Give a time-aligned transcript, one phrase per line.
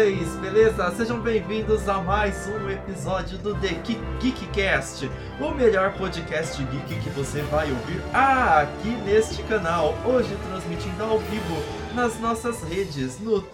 [0.00, 0.90] vocês, beleza?
[0.92, 3.76] Sejam bem-vindos a mais um episódio do The
[4.18, 9.94] Geekcast, o melhor podcast geek que você vai ouvir aqui neste canal.
[10.06, 11.54] Hoje transmitindo ao vivo
[11.94, 13.46] nas nossas redes, no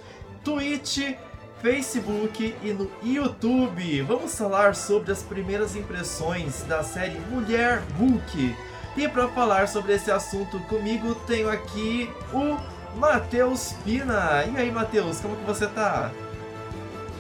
[0.45, 1.17] Twitch,
[1.61, 4.03] Facebook e no YouTube.
[4.03, 8.55] Vamos falar sobre as primeiras impressões da série Mulher Hulk.
[8.97, 12.57] E para falar sobre esse assunto comigo, tenho aqui o
[12.97, 14.45] Matheus Pina.
[14.45, 16.13] E aí, Matheus, como que você tá?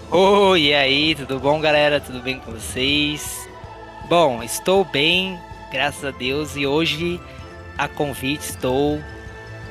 [0.08, 1.98] Oi, e aí, tudo bom, galera?
[1.98, 3.48] Tudo bem com vocês?
[4.08, 5.36] Bom, estou bem,
[5.72, 7.20] graças a Deus, e hoje,
[7.76, 9.00] a convite, estou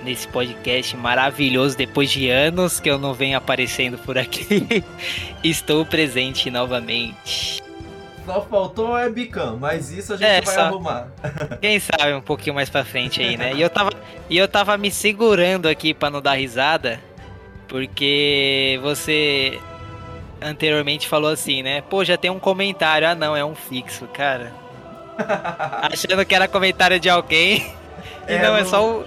[0.04, 4.84] nesse podcast maravilhoso, depois de anos que eu não venho aparecendo por aqui,
[5.42, 7.64] estou presente novamente.
[8.26, 10.62] Só faltou a webcam, mas isso a gente é, vai só...
[10.64, 11.08] arrumar.
[11.62, 13.54] Quem sabe um pouquinho mais pra frente aí, né?
[13.54, 13.92] E eu tava,
[14.30, 17.00] e eu tava me segurando aqui pra não dar risada,
[17.70, 19.62] porque você
[20.42, 21.82] anteriormente falou assim, né?
[21.82, 23.08] Pô, já tem um comentário.
[23.08, 24.54] Ah, não, é um fixo, cara.
[25.82, 27.74] Achando que era comentário de alguém.
[28.28, 29.06] E é, não, é só o,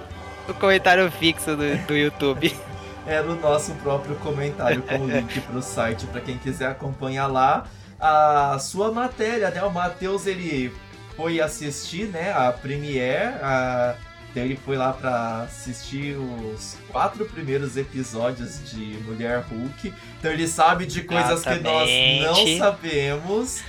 [0.48, 2.54] o comentário fixo do, do YouTube.
[3.08, 7.64] É no nosso próprio comentário com o link pro site para quem quiser acompanhar lá
[7.98, 9.62] a sua matéria, né?
[9.62, 10.70] O Matheus ele
[11.16, 13.94] foi assistir, né, a Premiere, a...
[14.38, 19.92] então ele foi lá para assistir os quatro primeiros episódios de Mulher Hulk.
[20.16, 21.64] Então ele sabe de coisas Exatamente.
[21.64, 23.62] que nós não sabemos.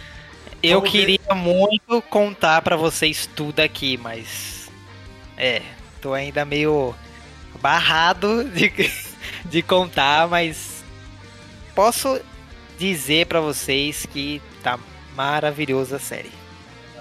[0.62, 1.34] Eu Vamos queria ver...
[1.34, 4.70] muito contar para vocês tudo aqui, mas
[5.36, 5.64] é,
[6.00, 6.94] tô ainda meio
[7.60, 8.72] barrado de,
[9.46, 10.84] de contar, mas
[11.74, 12.22] posso
[12.78, 14.78] dizer para vocês que tá
[15.16, 16.32] maravilhosa a série.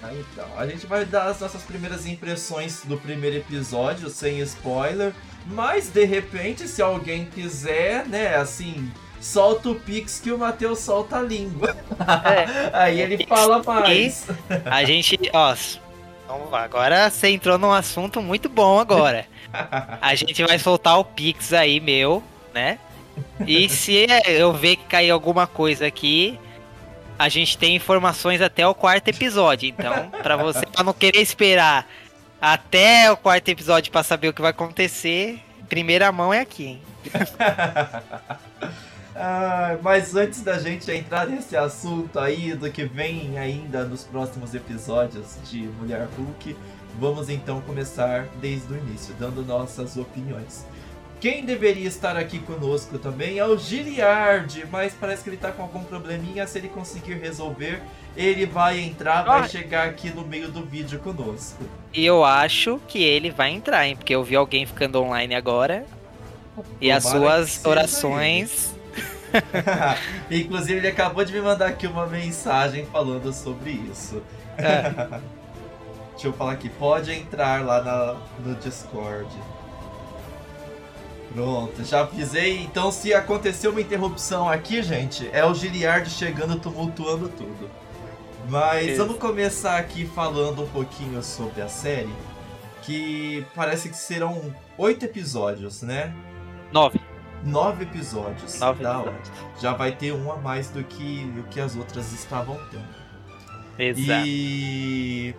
[0.03, 5.13] Ah, então, a gente vai dar as nossas primeiras impressões do primeiro episódio, sem spoiler.
[5.47, 11.19] Mas de repente, se alguém quiser, né, assim, solta o Pix que o Matheus solta
[11.19, 11.77] a língua.
[12.25, 14.27] É, Aí ele fala mais.
[14.65, 15.55] A gente, ó,
[16.27, 19.27] vamos lá, agora você entrou num assunto muito bom agora.
[20.01, 22.23] A gente vai soltar o Pix aí, meu,
[22.53, 22.79] né?
[23.47, 26.39] E se eu ver que cair alguma coisa aqui,
[27.19, 29.69] a gente tem informações até o quarto episódio.
[29.69, 31.87] Então, para você pra não querer esperar
[32.41, 36.83] até o quarto episódio para saber o que vai acontecer, primeira mão é aqui, hein?
[39.17, 44.55] ah, mas antes da gente entrar nesse assunto aí do que vem ainda nos próximos
[44.55, 46.57] episódios de Mulher Hulk,
[46.99, 50.65] vamos então começar desde o início, dando nossas opiniões.
[51.21, 55.63] Quem deveria estar aqui conosco também é o Giliard, mas parece que ele tá com
[55.63, 56.47] algum probleminha.
[56.47, 57.83] Se ele conseguir resolver,
[58.17, 61.65] ele vai entrar, vai chegar aqui no meio do vídeo conosco.
[61.93, 63.97] E eu acho que ele vai entrar, hein?
[63.97, 65.85] Porque eu vi alguém ficando online agora.
[66.81, 68.75] E as suas orações.
[70.31, 74.23] Inclusive, ele acabou de me mandar aqui uma mensagem falando sobre isso.
[74.57, 75.19] É.
[76.13, 79.29] Deixa eu falar aqui, pode entrar lá na, no Discord.
[81.33, 82.63] Pronto, já avisei.
[82.63, 87.71] Então, se acontecer uma interrupção aqui, gente, é o Giliard chegando tumultuando tudo.
[88.49, 88.99] Mas Isso.
[88.99, 92.13] vamos começar aqui falando um pouquinho sobre a série.
[92.83, 96.15] Que parece que serão oito episódios, né?
[96.73, 96.99] Nove.
[97.45, 98.59] Nove episódios.
[98.59, 99.31] Nove da episódios.
[99.61, 102.99] Já vai ter um a mais do que o que as outras estavam tendo.
[103.79, 104.27] Exato.
[104.27, 105.35] E.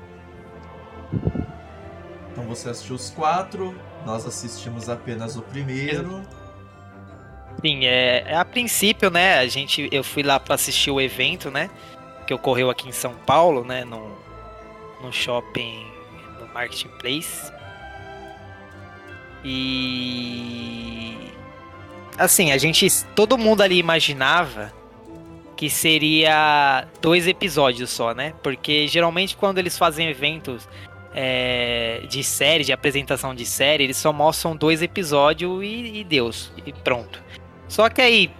[2.31, 6.21] Então você assistiu os quatro, nós assistimos apenas o primeiro.
[7.61, 9.39] Sim, é, é, a princípio, né?
[9.39, 11.69] A gente, eu fui lá para assistir o evento, né?
[12.25, 13.83] Que ocorreu aqui em São Paulo, né?
[13.83, 14.17] No,
[15.01, 15.85] no shopping,
[16.39, 17.51] no Marketplace.
[19.43, 21.15] E
[22.17, 24.73] assim, a gente, todo mundo ali imaginava
[25.55, 28.33] que seria dois episódios só, né?
[28.41, 30.67] Porque geralmente quando eles fazem eventos
[31.13, 36.51] é, de série, de apresentação de série, eles só mostram dois episódios e, e Deus,
[36.65, 37.21] e pronto.
[37.67, 38.31] Só que aí,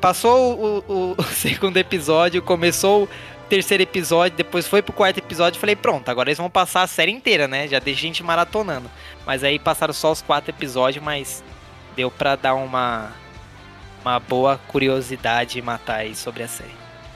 [0.00, 3.08] passou o, o, o, segundo episódio, começou o
[3.48, 6.86] terceiro episódio, depois foi pro quarto episódio e falei, pronto, agora eles vão passar a
[6.86, 7.66] série inteira, né?
[7.66, 8.90] Já deixa gente maratonando.
[9.26, 11.42] Mas aí passaram só os quatro episódios, mas
[11.96, 13.12] deu pra dar uma,
[14.02, 16.70] uma boa curiosidade matar aí sobre a série.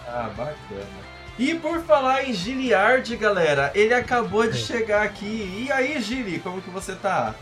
[0.08, 1.03] Ah, bacana.
[1.38, 5.66] E por falar em Giliard, galera, ele acabou de chegar aqui.
[5.66, 7.34] E aí, Gili, como que você tá?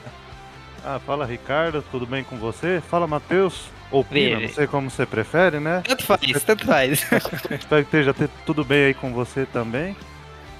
[0.84, 2.82] Ah, fala Ricardo, tudo bem com você?
[2.88, 5.82] Fala Matheus, ou Pina, não sei como você prefere, né?
[5.86, 7.06] Tanto faz, tanto faz.
[7.50, 8.14] Espero que esteja
[8.46, 9.94] tudo bem aí com você também.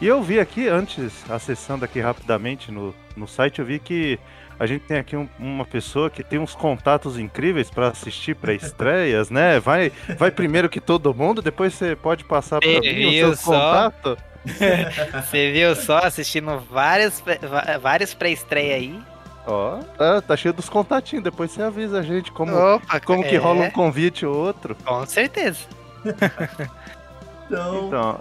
[0.01, 4.19] E eu vi aqui, antes, acessando aqui rapidamente no, no site, eu vi que
[4.63, 8.55] a gente tem aqui um, uma pessoa que tem uns contatos incríveis para assistir para
[8.55, 9.59] estreias, né?
[9.59, 14.17] Vai, vai primeiro que todo mundo, depois você pode passar para mim o seu contato.
[15.23, 17.23] Você viu só assistindo vários,
[17.81, 19.01] vários pré-estreia aí?
[19.47, 23.29] Ó, tá, tá, cheio dos contatinhos, depois você avisa a gente como, Opa, como é.
[23.29, 24.77] que rola um convite ou outro.
[24.85, 25.61] Com certeza.
[27.47, 28.21] então, então,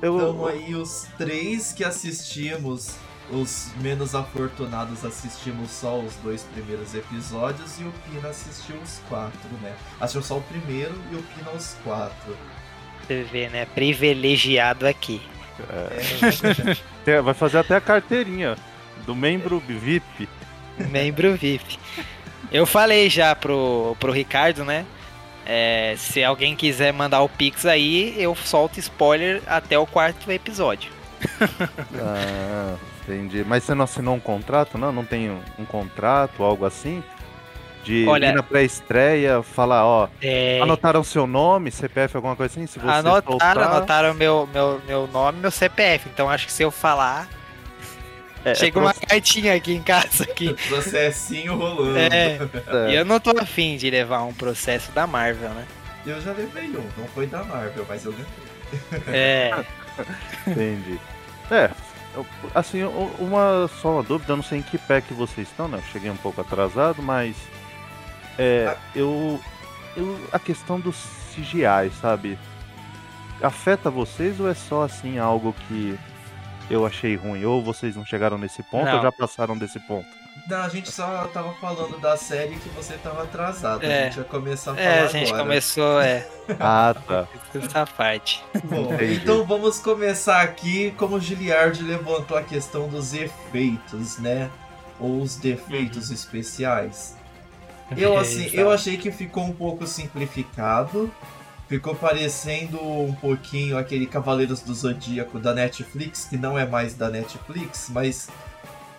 [0.00, 0.16] eu...
[0.16, 2.96] então aí os três que assistimos
[3.30, 9.50] os menos afortunados assistimos só os dois primeiros episódios e o Pina assistiu os quatro,
[9.62, 9.74] né?
[10.00, 12.36] Assistiu só o primeiro e o Pina os quatro.
[13.06, 13.66] Você vê, né?
[13.66, 15.20] Privilegiado aqui.
[17.06, 17.10] É.
[17.10, 17.20] é.
[17.20, 18.56] Vai fazer até a carteirinha
[19.04, 20.28] do membro VIP.
[20.90, 21.78] Membro VIP.
[22.50, 24.86] Eu falei já pro, pro Ricardo, né?
[25.44, 30.92] É, se alguém quiser mandar o Pix aí, eu solto spoiler até o quarto episódio.
[31.98, 32.76] ah.
[33.08, 33.42] Entendi.
[33.44, 34.92] Mas você não assinou um contrato, não?
[34.92, 37.02] Não tem um, um contrato, algo assim?
[37.82, 40.60] De Olha, ir na pré-estreia, falar, ó, é...
[40.60, 42.66] anotaram seu nome, CPF, alguma coisa assim?
[42.66, 43.58] Se você anotaram, soltar...
[43.58, 46.08] anotaram meu, meu, meu nome meu CPF.
[46.12, 47.28] Então acho que se eu falar.
[48.44, 50.24] É, é Chega é uma cartinha aqui em casa.
[50.24, 50.54] Aqui.
[50.68, 51.96] Processinho rolando.
[51.96, 52.38] É.
[52.86, 52.90] é.
[52.90, 55.66] E eu não tô afim de levar um processo da Marvel, né?
[56.04, 59.14] Eu já levei um, não foi da Marvel, mas eu levei.
[59.14, 59.64] É.
[60.46, 61.00] Entendi.
[61.50, 61.70] É,
[62.54, 62.82] Assim,
[63.18, 65.78] uma só uma dúvida, eu não sei em que pé que vocês estão, né?
[65.78, 67.36] Eu cheguei um pouco atrasado, mas
[68.38, 69.40] é, eu,
[69.96, 72.38] eu a questão do CGI, sabe?
[73.42, 75.98] Afeta vocês ou é só assim algo que
[76.70, 77.44] eu achei ruim?
[77.44, 78.96] Ou vocês não chegaram nesse ponto não.
[78.96, 80.17] ou já passaram desse ponto?
[80.48, 83.84] Não, a gente só tava falando da série que você tava atrasado.
[83.84, 84.00] É.
[84.00, 85.42] A gente ia começar a falar É, a gente agora.
[85.42, 86.26] começou, é.
[86.58, 87.28] ah, tá.
[87.54, 88.42] Essa parte.
[88.64, 94.50] Bom, então vamos começar aqui como o Giliard levantou a questão dos efeitos, né?
[94.98, 96.14] Ou os defeitos uhum.
[96.14, 97.14] especiais.
[97.94, 101.12] Eu, assim, eu achei que ficou um pouco simplificado.
[101.68, 107.10] Ficou parecendo um pouquinho aquele Cavaleiros do Zodíaco da Netflix, que não é mais da
[107.10, 108.30] Netflix, mas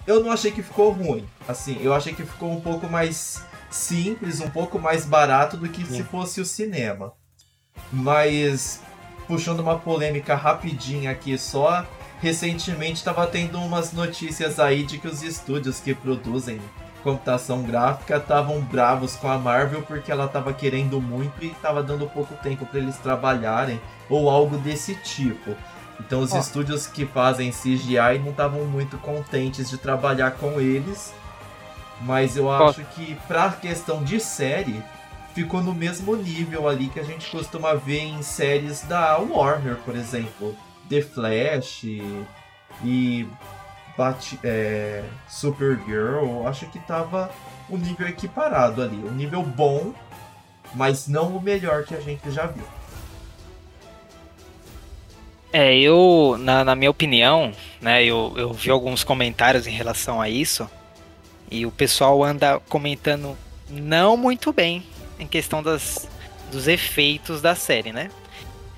[0.10, 1.24] eu não achei que ficou ruim.
[1.48, 5.86] Assim, eu achei que ficou um pouco mais simples, um pouco mais barato do que
[5.86, 5.98] Sim.
[5.98, 7.14] se fosse o cinema.
[7.94, 8.82] Mas
[9.28, 11.86] puxando uma polêmica rapidinha aqui só,
[12.20, 16.60] recentemente estava tendo umas notícias aí de que os estúdios que produzem
[17.04, 22.10] computação gráfica estavam bravos com a Marvel porque ela estava querendo muito e estava dando
[22.10, 23.80] pouco tempo para eles trabalharem
[24.10, 25.56] ou algo desse tipo.
[26.00, 26.40] Então os oh.
[26.40, 31.14] estúdios que fazem CGI não estavam muito contentes de trabalhar com eles.
[32.02, 32.96] Mas eu acho oh.
[32.96, 34.82] que pra questão de série,
[35.34, 39.96] ficou no mesmo nível ali que a gente costuma ver em séries da Warner, por
[39.96, 40.56] exemplo.
[40.90, 41.84] The Flash
[42.84, 43.28] e
[43.96, 47.30] Bat é, Supergirl, acho que tava
[47.70, 48.98] o um nível equiparado ali.
[48.98, 49.94] Um nível bom,
[50.74, 52.64] mas não o melhor que a gente já viu.
[55.52, 57.52] É, eu, na, na, minha opinião,
[57.82, 60.70] né, eu, eu vi alguns comentários em relação a isso,
[61.50, 63.36] e o pessoal anda comentando
[63.70, 64.84] não muito bem
[65.20, 66.08] em questão das,
[66.52, 68.10] dos efeitos da série, né?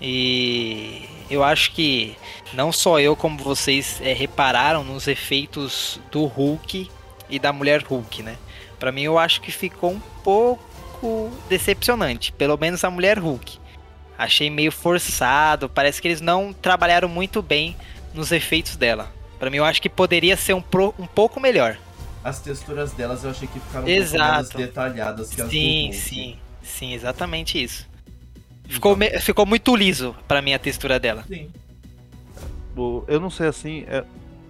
[0.01, 2.15] E eu acho que
[2.53, 6.89] não só eu, como vocês é, repararam nos efeitos do Hulk
[7.29, 8.37] e da Mulher Hulk, né?
[8.79, 13.60] Para mim, eu acho que ficou um pouco decepcionante, pelo menos a Mulher Hulk.
[14.17, 17.75] Achei meio forçado, parece que eles não trabalharam muito bem
[18.13, 19.11] nos efeitos dela.
[19.39, 21.77] Para mim, eu acho que poderia ser um, pro, um pouco melhor.
[22.23, 24.13] As texturas delas eu achei que ficaram Exato.
[24.13, 27.89] um pouco menos detalhadas que as Sim, do sim, sim, exatamente isso.
[28.67, 31.25] Ficou, me, ficou muito liso para mim a textura dela.
[31.27, 31.49] Sim.
[33.07, 34.03] Eu não sei assim, é,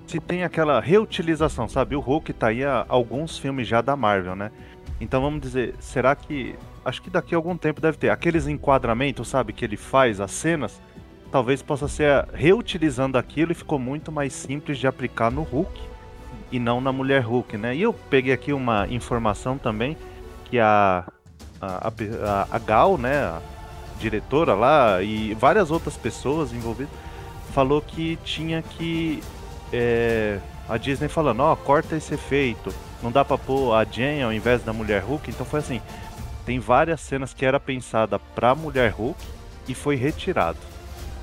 [0.06, 1.96] se tem aquela reutilização, sabe?
[1.96, 4.52] O Hulk tá aí a alguns filmes já da Marvel, né?
[5.00, 8.10] Então vamos dizer, será que acho que daqui a algum tempo deve ter.
[8.10, 10.82] Aqueles enquadramentos, sabe, que ele faz, as cenas,
[11.32, 15.80] talvez possa ser reutilizando aquilo e ficou muito mais simples de aplicar no Hulk
[16.52, 17.76] e não na mulher Hulk, né?
[17.76, 19.96] E eu peguei aqui uma informação também
[20.46, 21.06] que a,
[21.62, 23.42] a, a, a Gal, né, a
[23.98, 26.94] diretora lá e várias outras pessoas envolvidas,
[27.54, 29.24] falou que tinha que.
[29.72, 34.22] É, a Disney falando, ó, oh, corta esse efeito, não dá pra pôr a Jane
[34.22, 35.82] ao invés da mulher Hulk, então foi assim,
[36.46, 39.20] tem várias cenas que era pensada pra mulher Hulk
[39.68, 40.58] e foi retirado.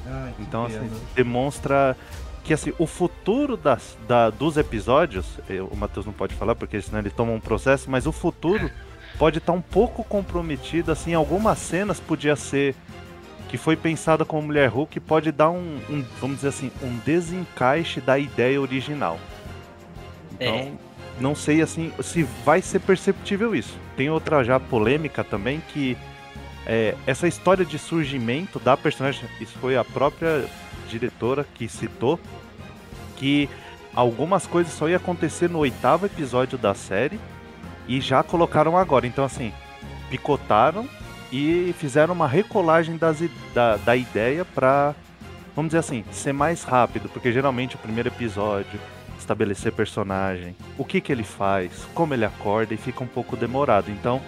[0.06, 1.96] Ai, então, assim, demonstra
[2.44, 5.38] que assim, o futuro das, da, dos episódios,
[5.70, 8.70] o Matheus não pode falar porque senão ele toma um processo, mas o futuro
[9.18, 12.74] pode estar tá um pouco comprometido, assim, algumas cenas podia ser
[13.48, 18.00] que foi pensada como mulher Hulk pode dar um, um vamos dizer assim, um desencaixe
[18.00, 19.18] da ideia original.
[20.32, 20.72] Então, é.
[21.20, 23.76] Não sei assim se vai ser perceptível isso.
[23.96, 25.96] Tem outra já polêmica também que
[26.66, 30.44] é, essa história de surgimento da personagem, isso foi a própria
[30.88, 32.20] diretora que citou,
[33.16, 33.48] que
[33.94, 37.18] algumas coisas só ia acontecer no oitavo episódio da série
[37.86, 39.06] e já colocaram agora.
[39.06, 39.52] Então, assim,
[40.10, 40.88] picotaram
[41.32, 43.18] e fizeram uma recolagem das,
[43.54, 44.94] da, da ideia para,
[45.56, 48.78] vamos dizer assim, ser mais rápido, porque geralmente o primeiro episódio
[49.18, 53.90] estabelecer personagem, o que que ele faz, como ele acorda e fica um pouco demorado.
[53.90, 54.20] Então,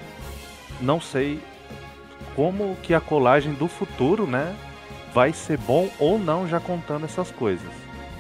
[0.80, 1.40] não sei
[2.35, 4.54] como que a colagem do futuro, né,
[5.12, 7.70] vai ser bom ou não já contando essas coisas.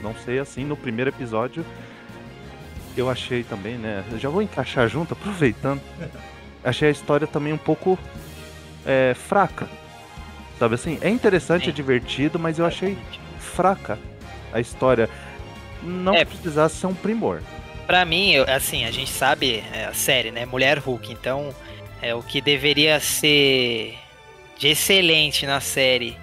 [0.02, 1.64] Não sei assim, no primeiro episódio
[2.96, 5.80] eu achei também, né, já vou encaixar junto, aproveitando.
[6.62, 7.98] Achei a história também um pouco
[8.84, 9.68] é, fraca.
[10.58, 10.98] Sabe assim?
[11.00, 12.98] É interessante, é divertido, mas eu achei
[13.38, 13.98] fraca
[14.52, 15.08] a história.
[15.82, 17.42] Não é, precisasse ser um primor.
[17.86, 20.46] Pra mim, assim, a gente sabe é, a série, né?
[20.46, 21.54] Mulher Hulk, então
[22.00, 23.98] é o que deveria ser
[24.58, 26.16] de excelente na série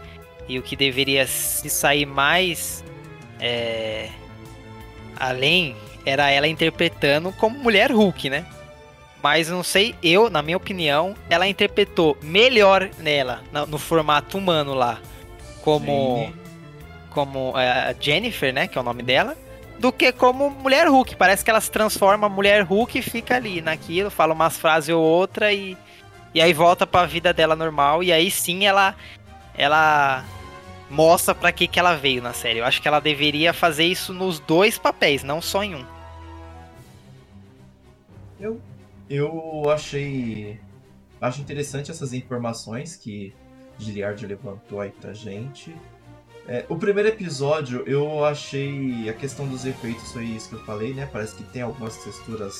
[0.47, 2.83] e o que deveria se sair mais
[3.39, 4.09] é,
[5.19, 8.45] além era ela interpretando como mulher Hulk, né?
[9.21, 14.73] Mas não sei, eu, na minha opinião, ela interpretou melhor nela, no, no formato humano
[14.73, 15.01] lá,
[15.61, 16.33] como Sim.
[17.09, 19.35] como é, a Jennifer, né, que é o nome dela,
[19.79, 21.15] do que como mulher Hulk.
[21.15, 25.03] Parece que ela se transforma mulher Hulk e fica ali naquilo, fala umas frases ou
[25.03, 25.77] outra e
[26.33, 28.95] e aí volta para a vida dela normal e aí sim ela
[29.57, 30.23] ela
[30.89, 32.59] mostra para que que ela veio na série.
[32.59, 35.85] Eu acho que ela deveria fazer isso nos dois papéis, não só em um.
[38.39, 38.61] Eu
[39.09, 40.59] eu achei
[41.19, 43.33] acho interessante essas informações que
[43.79, 45.75] Giliard levantou aí pra gente.
[46.47, 50.93] É, o primeiro episódio eu achei a questão dos efeitos foi isso que eu falei,
[50.93, 51.07] né?
[51.11, 52.57] Parece que tem algumas texturas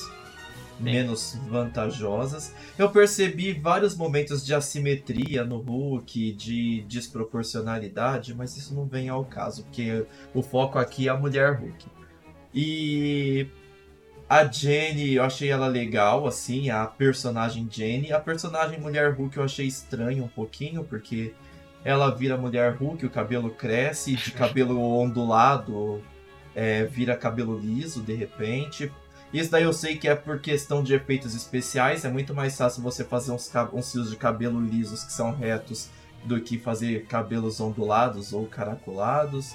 [0.78, 2.54] menos vantajosas.
[2.78, 9.24] Eu percebi vários momentos de assimetria no Hulk, de desproporcionalidade, mas isso não vem ao
[9.24, 10.04] caso, porque
[10.34, 11.86] o foco aqui é a mulher Hulk.
[12.54, 13.48] E
[14.28, 18.12] a Jenny, eu achei ela legal, assim, a personagem Jenny.
[18.12, 21.32] A personagem Mulher Hulk eu achei estranho um pouquinho, porque
[21.84, 26.02] ela vira Mulher Hulk, o cabelo cresce, de cabelo ondulado
[26.54, 28.90] é, vira cabelo liso de repente.
[29.32, 32.82] Isso daí eu sei que é por questão de efeitos especiais, é muito mais fácil
[32.82, 35.90] você fazer uns, uns fios de cabelo lisos que são retos
[36.24, 39.54] do que fazer cabelos ondulados ou caracolados.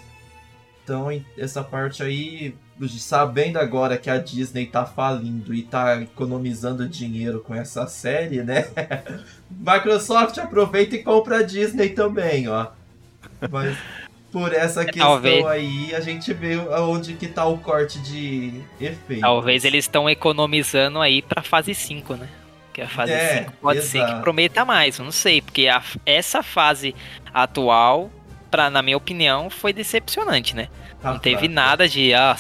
[0.84, 2.56] Então, essa parte aí,
[2.90, 8.68] sabendo agora que a Disney tá falindo e tá economizando dinheiro com essa série, né?
[9.50, 12.68] Microsoft aproveita e compra a Disney também, ó.
[13.50, 13.78] Mas
[14.34, 15.46] por essa questão Talvez...
[15.46, 19.22] aí, a gente vê onde que tá o corte de efeito.
[19.22, 22.28] Talvez eles estão economizando aí pra fase 5, né?
[22.74, 23.92] Que a fase é, 5 pode exato.
[23.92, 26.96] ser que prometa mais, eu não sei, porque a, essa fase
[27.32, 28.12] atual,
[28.54, 30.70] pra, na minha opinião, foi decepcionante, né?
[31.02, 32.14] Tá não teve nada de.
[32.14, 32.38] Ah,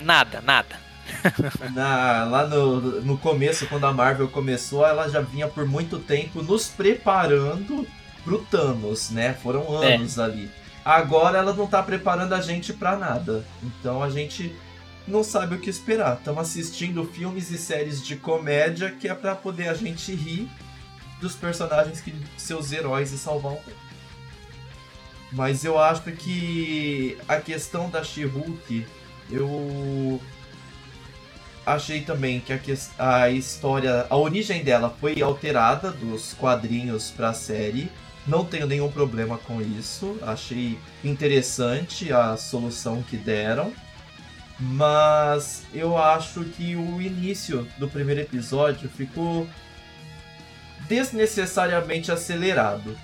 [0.00, 0.78] nada, nada.
[1.74, 6.44] Na, lá no, no começo, quando a Marvel começou, ela já vinha por muito tempo
[6.44, 7.84] nos preparando
[8.22, 9.34] pro Thanos, né?
[9.34, 9.96] Foram é.
[9.96, 10.22] anos é.
[10.22, 10.50] ali.
[10.84, 13.44] Agora ela não tá preparando a gente para nada.
[13.64, 14.54] Então a gente
[15.08, 16.18] não sabe o que esperar.
[16.18, 20.48] Estamos assistindo filmes e séries de comédia que é para poder a gente rir
[21.20, 23.83] dos personagens que seus heróis e salvar o mundo.
[25.34, 28.86] Mas eu acho que a questão da She-Hulk,
[29.30, 30.20] eu
[31.66, 37.30] achei também que a, que a história, a origem dela foi alterada dos quadrinhos para
[37.30, 37.90] a série
[38.26, 40.18] não tenho nenhum problema com isso.
[40.22, 43.72] Achei interessante a solução que deram.
[44.58, 49.46] Mas eu acho que o início do primeiro episódio ficou
[50.88, 52.96] desnecessariamente acelerado.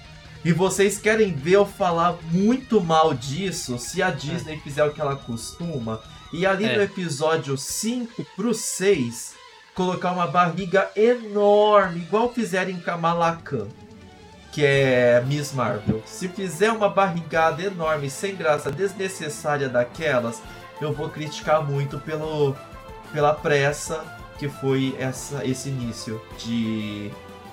[0.44, 4.58] E vocês querem ver eu falar muito mal disso se a Disney é.
[4.58, 6.00] fizer o que ela costuma?
[6.32, 6.76] E ali é.
[6.76, 9.34] no episódio 5 pro 6,
[9.74, 13.68] colocar uma barriga enorme, igual fizeram em Kamala Khan
[14.52, 16.02] que é Miss Marvel.
[16.04, 20.42] Se fizer uma barrigada enorme, sem graça, desnecessária daquelas,
[20.80, 22.56] eu vou criticar muito pelo,
[23.12, 24.04] pela pressa
[24.38, 27.10] que foi essa, esse início de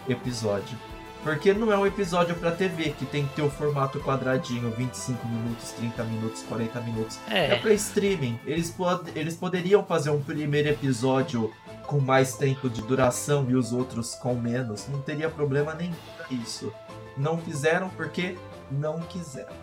[0.07, 0.77] episódio.
[1.23, 5.27] Porque não é um episódio para TV que tem que ter o formato quadradinho, 25
[5.27, 7.19] minutos, 30 minutos, 40 minutos.
[7.29, 8.39] É, é para streaming.
[8.45, 11.51] Eles, pod eles poderiam fazer um primeiro episódio
[11.85, 14.87] com mais tempo de duração e os outros com menos.
[14.87, 15.93] Não teria problema nenhum
[16.29, 16.73] isso.
[17.15, 18.37] não fizeram porque
[18.69, 19.53] não quiseram.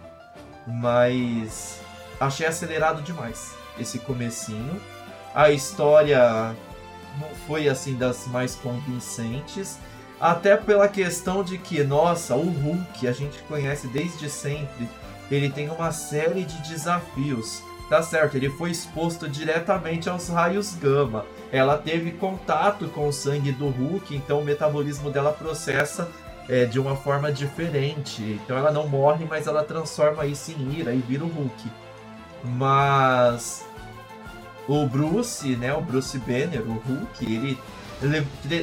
[0.66, 1.80] Mas
[2.18, 4.80] achei acelerado demais esse comecinho.
[5.34, 6.54] A história
[7.20, 9.78] não foi assim das mais convincentes,
[10.21, 14.88] até pela questão de que, nossa, o Hulk a gente conhece desde sempre.
[15.30, 17.62] Ele tem uma série de desafios.
[17.88, 21.26] Tá certo, ele foi exposto diretamente aos raios gama.
[21.52, 26.09] Ela teve contato com o sangue do Hulk, então o metabolismo dela processa
[26.49, 28.23] é, de uma forma diferente.
[28.23, 31.71] Então ela não morre, mas ela transforma isso em ira e vira o Hulk.
[32.42, 33.64] Mas
[34.66, 37.59] o Bruce, né, o Bruce Banner, o Hulk, ele,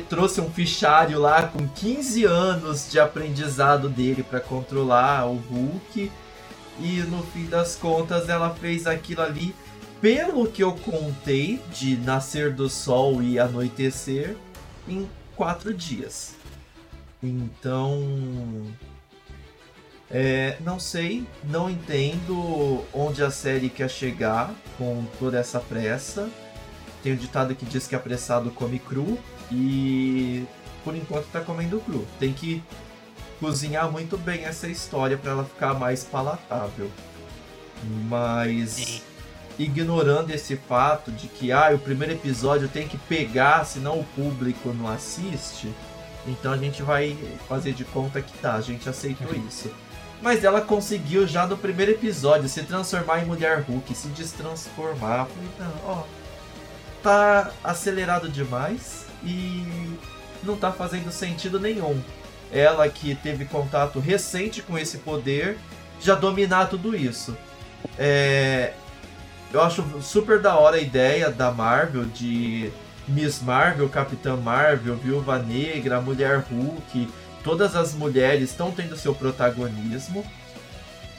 [0.09, 6.11] trouxe um fichário lá com 15 anos de aprendizado dele para controlar o Hulk.
[6.79, 9.53] E no fim das contas ela fez aquilo ali,
[9.99, 14.35] pelo que eu contei, de nascer do sol e anoitecer,
[14.87, 16.35] em quatro dias.
[17.21, 18.65] Então.
[20.13, 26.29] É, não sei, não entendo onde a série quer chegar com toda essa pressa.
[27.03, 29.17] Tem um ditado que diz que apressado come cru
[29.51, 30.45] e
[30.83, 32.07] por enquanto tá comendo cru.
[32.19, 32.63] Tem que
[33.39, 36.89] cozinhar muito bem essa história para ela ficar mais palatável.
[38.07, 39.01] Mas
[39.57, 44.73] ignorando esse fato de que ah, o primeiro episódio tem que pegar, senão o público
[44.73, 45.69] não assiste
[46.27, 47.17] então a gente vai
[47.47, 49.47] fazer de conta que tá, a gente aceitou uhum.
[49.47, 49.71] isso.
[50.21, 55.25] Mas ela conseguiu já no primeiro episódio se transformar em mulher Hulk, se destransformar.
[55.25, 56.03] Falei, não, ó,
[57.01, 59.65] tá acelerado demais e
[60.43, 62.01] não tá fazendo sentido nenhum.
[62.51, 65.57] Ela que teve contato recente com esse poder
[66.01, 67.37] já dominar tudo isso.
[67.97, 68.73] É,
[69.53, 72.71] eu acho super da hora a ideia da Marvel de
[73.07, 77.07] Miss Marvel, Capitã Marvel, Viúva Negra, Mulher Hulk,
[77.43, 80.25] todas as mulheres estão tendo seu protagonismo.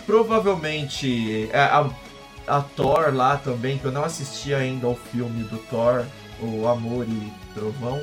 [0.06, 1.88] Provavelmente é, a,
[2.46, 6.04] a, Thor lá também, que eu não assisti ainda ao filme do Thor,
[6.40, 8.02] o Amor e Trovão.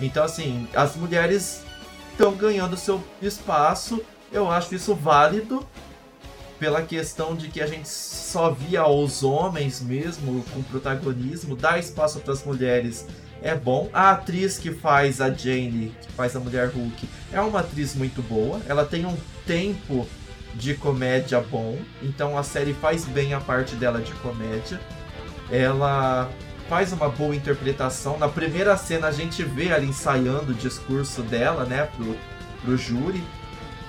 [0.00, 1.62] Então, assim, as mulheres
[2.12, 4.00] estão ganhando seu espaço.
[4.32, 5.66] Eu acho isso válido
[6.58, 12.20] pela questão de que a gente só via os homens mesmo com protagonismo, dar espaço
[12.20, 13.06] para as mulheres
[13.42, 13.88] é bom.
[13.92, 18.22] A atriz que faz a Jane, que faz a mulher Hulk, é uma atriz muito
[18.22, 18.60] boa.
[18.66, 20.06] Ela tem um tempo
[20.56, 24.80] de comédia bom, então a série faz bem a parte dela de comédia.
[25.50, 26.30] Ela
[26.68, 28.18] faz uma boa interpretação.
[28.18, 32.16] Na primeira cena a gente vê ela ensaiando o discurso dela, né, pro,
[32.62, 33.22] pro júri.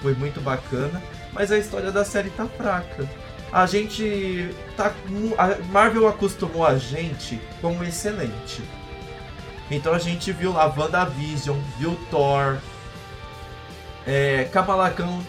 [0.01, 1.01] Foi muito bacana
[1.38, 3.08] mas a história da série tá fraca.
[3.51, 4.91] A gente tá.
[5.38, 8.63] A Marvel acostumou a gente com excelente.
[9.69, 12.58] Então a gente viu lá WandaVision, viu Thor,
[14.06, 15.21] é, Kamala Khan,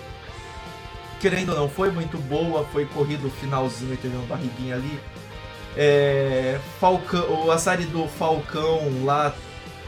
[1.20, 5.00] querendo ou não, foi muito boa, foi corrido o finalzinho teve uma barriguinha ali.
[5.76, 9.34] É, Falcão, a série do Falcão lá,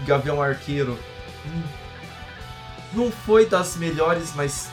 [0.07, 0.99] Gavião Arqueiro,
[1.47, 1.63] hum,
[2.93, 4.71] não foi das melhores, mas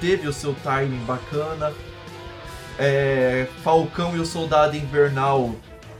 [0.00, 1.72] teve o seu timing bacana.
[2.78, 5.54] É, Falcão e o Soldado Invernal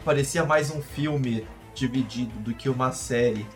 [0.04, 3.46] parecia mais um filme dividido do que uma série,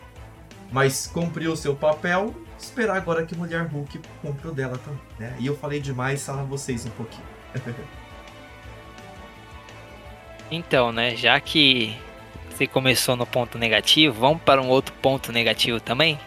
[0.71, 2.33] mas cumpriu seu papel.
[2.59, 5.35] Esperar agora que Mulher Hulk cumpre o dela também, né?
[5.39, 7.23] E eu falei demais, fala vocês um pouquinho.
[10.51, 11.97] então, né, já que
[12.59, 16.19] você começou no ponto negativo, vamos para um outro ponto negativo também?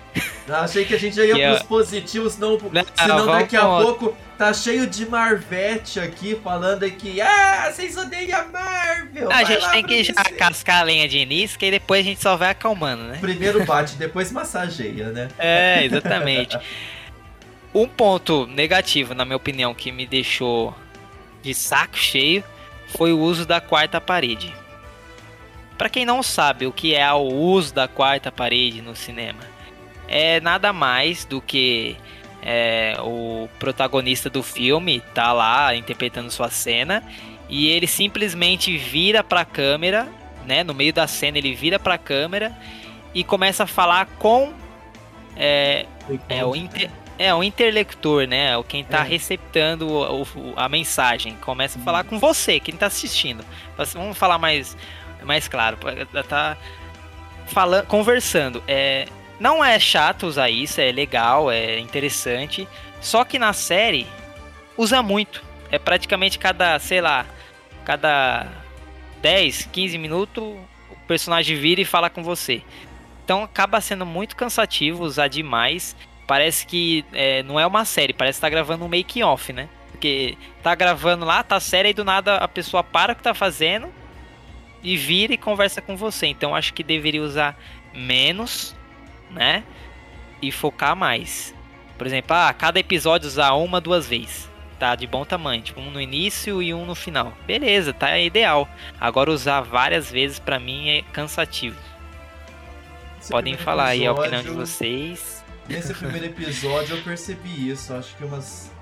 [0.48, 1.66] Achei que a gente já ia que pros eu...
[1.66, 7.70] positivos, não, não senão daqui a pouco tá cheio de Marvete aqui falando que ah,
[7.70, 9.30] vocês odeiam a Marvel.
[9.30, 12.34] a gente tem que já cascar a lenha de início, que depois a gente só
[12.34, 13.18] vai acalmando, né?
[13.20, 15.28] Primeiro bate, depois massageia, né?
[15.38, 16.58] É, exatamente.
[17.74, 20.74] um ponto negativo, na minha opinião, que me deixou
[21.42, 22.42] de saco cheio
[22.86, 24.61] foi o uso da quarta parede.
[25.82, 29.40] Para quem não sabe o que é o uso da quarta parede no cinema,
[30.06, 31.96] é nada mais do que
[32.40, 37.02] é, o protagonista do filme tá lá interpretando sua cena
[37.48, 40.06] e ele simplesmente vira para a câmera,
[40.46, 40.62] né?
[40.62, 42.56] No meio da cena ele vira para a câmera
[43.12, 44.52] e começa a falar com
[45.36, 45.86] é,
[46.28, 48.56] é o inter, é o interlocutor, né?
[48.56, 49.08] O quem tá é.
[49.08, 53.44] receptando o, o, a mensagem começa a falar com você, quem tá assistindo.
[53.94, 54.76] Vamos falar mais
[55.24, 55.78] mais claro,
[56.28, 56.56] tá
[57.46, 58.62] falando, conversando.
[58.66, 59.06] É,
[59.38, 62.66] não é chato usar isso, é legal, é interessante.
[63.00, 64.06] Só que na série
[64.76, 65.42] usa muito.
[65.70, 67.26] É praticamente cada, sei lá,
[67.84, 68.46] cada
[69.20, 70.42] 10, 15 minutos
[70.90, 72.62] o personagem vira e fala com você.
[73.24, 75.96] Então acaba sendo muito cansativo usar demais.
[76.26, 79.68] parece que é, não é uma série, parece que tá gravando um making off, né?
[79.90, 83.34] Porque tá gravando lá, tá série e do nada a pessoa para o que tá
[83.34, 83.88] fazendo
[84.82, 86.26] e vira e conversa com você.
[86.26, 87.56] Então acho que deveria usar
[87.94, 88.74] menos,
[89.30, 89.62] né?
[90.40, 91.54] E focar mais.
[91.96, 94.50] Por exemplo, ah, cada episódio usar uma, duas vezes.
[94.78, 97.32] Tá de bom tamanho, tipo um no início e um no final.
[97.46, 98.68] Beleza, tá ideal.
[99.00, 101.78] Agora usar várias vezes para mim é cansativo.
[103.20, 105.44] Esse Podem falar aí a opinião de episódio- vocês.
[105.68, 108.72] Nesse primeiro episódio eu percebi isso, acho que umas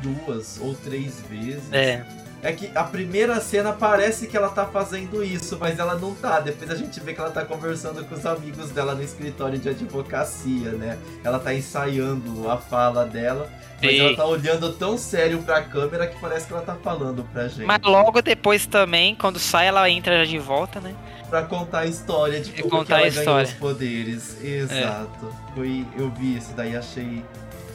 [0.00, 1.72] duas ou três vezes.
[1.72, 2.06] É,
[2.42, 6.40] É que a primeira cena parece que ela tá fazendo isso, mas ela não tá.
[6.40, 9.68] Depois a gente vê que ela tá conversando com os amigos dela no escritório de
[9.68, 10.96] advocacia, né?
[11.22, 13.46] Ela tá ensaiando a fala dela,
[13.82, 14.00] mas Sim.
[14.00, 17.64] ela tá olhando tão sério pra câmera que parece que ela tá falando pra gente.
[17.66, 20.94] mas logo depois também, quando sai, ela entra já de volta, né?
[21.28, 23.46] Pra contar a história de E como que contar ela a ganhou história.
[23.48, 24.42] os poderes.
[24.42, 25.32] Exato.
[25.54, 27.22] Foi, eu vi isso daí, achei.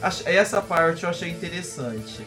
[0.02, 2.26] ach- Essa parte eu achei interessante.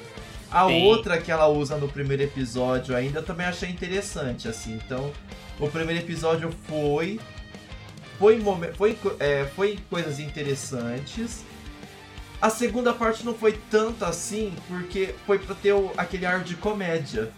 [0.52, 0.84] A Sim.
[0.86, 4.74] outra que ela usa no primeiro episódio ainda eu também achei interessante, assim.
[4.84, 5.12] Então,
[5.60, 7.20] o primeiro episódio foi.
[8.18, 8.42] Foi,
[8.76, 11.44] foi, é, foi coisas interessantes.
[12.42, 16.56] A segunda parte não foi tanto assim, porque foi pra ter o- aquele ar de
[16.56, 17.32] comédia.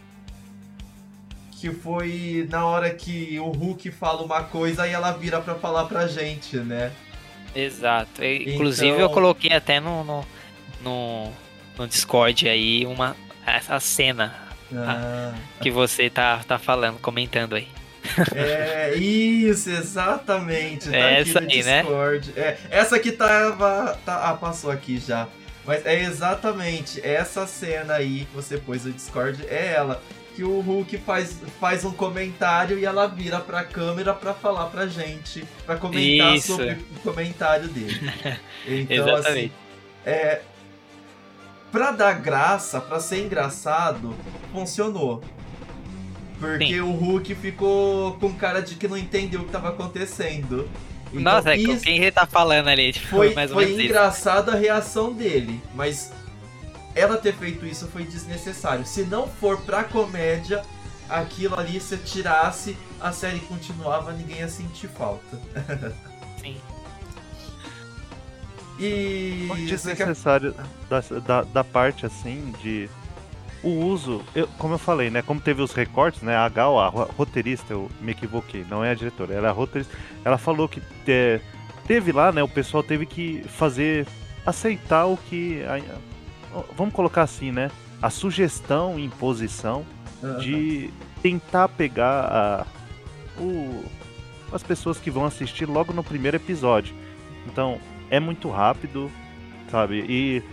[1.59, 5.85] Que foi na hora que o Hulk fala uma coisa e ela vira pra falar
[5.85, 6.91] pra gente, né?
[7.55, 8.23] Exato.
[8.23, 10.25] Inclusive Então- eu coloquei até no, no,
[10.81, 11.31] no,
[11.77, 14.33] no Discord aí uma essa cena
[14.73, 17.67] Ah, que você tá, tá falando, comentando aí.
[18.35, 20.89] é isso, exatamente.
[20.89, 21.81] Tá É aqui essa no aí, né?
[21.81, 22.33] Discord.
[22.35, 23.99] É, essa que tava.
[24.05, 25.27] Tá, ah, passou aqui já.
[25.65, 30.01] Mas é exatamente essa cena aí que você pôs no Discord, é ela.
[30.35, 34.87] Que o Hulk faz, faz um comentário e ela vira pra câmera pra falar pra
[34.87, 35.43] gente.
[35.65, 36.53] Pra comentar Isso.
[36.55, 37.99] sobre o comentário dele.
[38.65, 39.51] Então, assim, Exatamente.
[40.05, 40.41] é,
[41.71, 44.15] pra dar graça, pra ser engraçado,
[44.51, 45.23] funcionou.
[46.39, 46.81] Porque Sim.
[46.81, 50.67] o Hulk ficou com cara de que não entendeu o que tava acontecendo.
[51.13, 52.91] Então, Nossa, é isso quem você tá falando ali?
[52.93, 56.11] Tipo, foi, mais foi engraçado a reação dele, mas
[56.95, 58.85] ela ter feito isso foi desnecessário.
[58.85, 60.63] Se não for pra comédia,
[61.09, 65.39] aquilo ali, se tirasse, a série continuava, ninguém ia sentir falta.
[68.85, 69.47] E.
[69.67, 70.55] Desnecessário
[70.89, 72.89] da, da, da parte assim de
[73.63, 75.21] o uso, eu- como eu falei, né?
[75.21, 76.35] Como teve os recortes, né?
[76.35, 79.53] A Gal, a ro- roteirista, eu me equivoquei, não é a diretora, ela é a
[79.53, 79.95] roteirista.
[80.25, 81.39] Ela falou que é,
[81.85, 82.41] teve lá, né?
[82.41, 84.07] O pessoal teve que fazer,
[84.45, 85.61] aceitar o que.
[85.63, 85.79] a-
[86.75, 87.69] vamos colocar assim, né?
[88.01, 89.85] A sugestão, imposição
[90.39, 90.89] de
[91.21, 92.65] tentar pegar a,
[93.39, 93.85] o,
[94.51, 96.95] as pessoas que vão assistir logo no primeiro episódio.
[97.45, 97.79] Então,
[98.11, 99.09] é muito rápido,
[99.71, 100.05] sabe?
[100.07, 100.43] E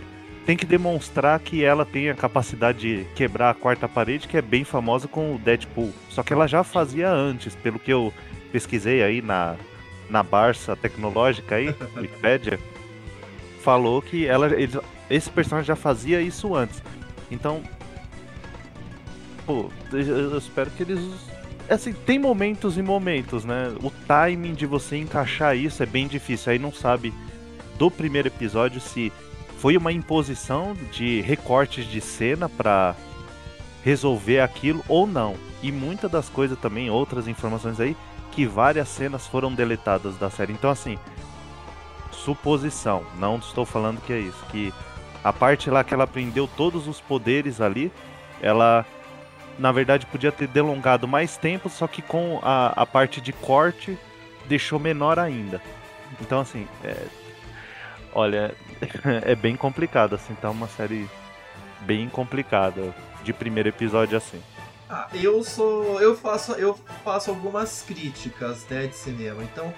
[0.45, 4.41] tem que demonstrar que ela tem a capacidade de quebrar a quarta parede, que é
[4.41, 5.93] bem famosa com o Deadpool.
[6.09, 8.11] Só que ela já fazia antes, pelo que eu
[8.51, 9.55] pesquisei aí na,
[10.09, 12.59] na Barça Tecnológica aí, Wikipedia,
[13.61, 16.81] falou que ela, ele- esse personagem já fazia isso antes.
[17.29, 17.61] Então,
[19.45, 20.99] pô, eu espero que eles
[21.69, 23.71] assim, tem momentos e momentos, né?
[23.83, 26.51] O timing de você encaixar isso é bem difícil.
[26.51, 27.13] Aí não sabe
[27.79, 29.11] do primeiro episódio se
[29.57, 32.93] foi uma imposição de recortes de cena pra
[33.83, 35.35] resolver aquilo ou não.
[35.63, 37.95] E muitas das coisas também, outras informações aí,
[38.33, 40.51] que várias cenas foram deletadas da série.
[40.51, 40.99] Então assim,
[42.11, 44.73] suposição, não estou falando que é isso, que
[45.23, 47.91] a parte lá que ela aprendeu todos os poderes ali,
[48.41, 48.85] ela
[49.57, 53.97] na verdade podia ter delongado mais tempo, só que com a, a parte de corte
[54.47, 55.61] deixou menor ainda.
[56.21, 57.05] Então assim, é,
[58.13, 58.53] olha,
[59.25, 61.09] é bem complicado assim, tá uma série
[61.81, 62.93] bem complicada
[63.23, 64.41] de primeiro episódio assim.
[64.89, 66.01] Ah, eu sou.
[66.01, 69.43] Eu faço, eu faço algumas críticas né, de cinema.
[69.43, 69.71] Então,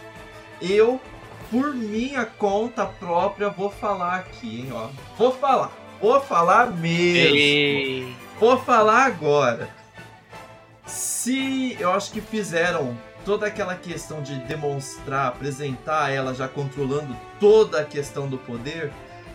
[0.61, 1.01] eu,
[1.49, 4.87] por minha conta própria, vou falar aqui, hein, ó.
[5.17, 5.71] Vou falar.
[5.99, 7.35] Vou falar mesmo.
[7.35, 8.15] E...
[8.39, 9.69] Vou falar agora.
[10.85, 17.81] Se eu acho que fizeram toda aquela questão de demonstrar, apresentar ela já controlando toda
[17.81, 18.91] a questão do poder,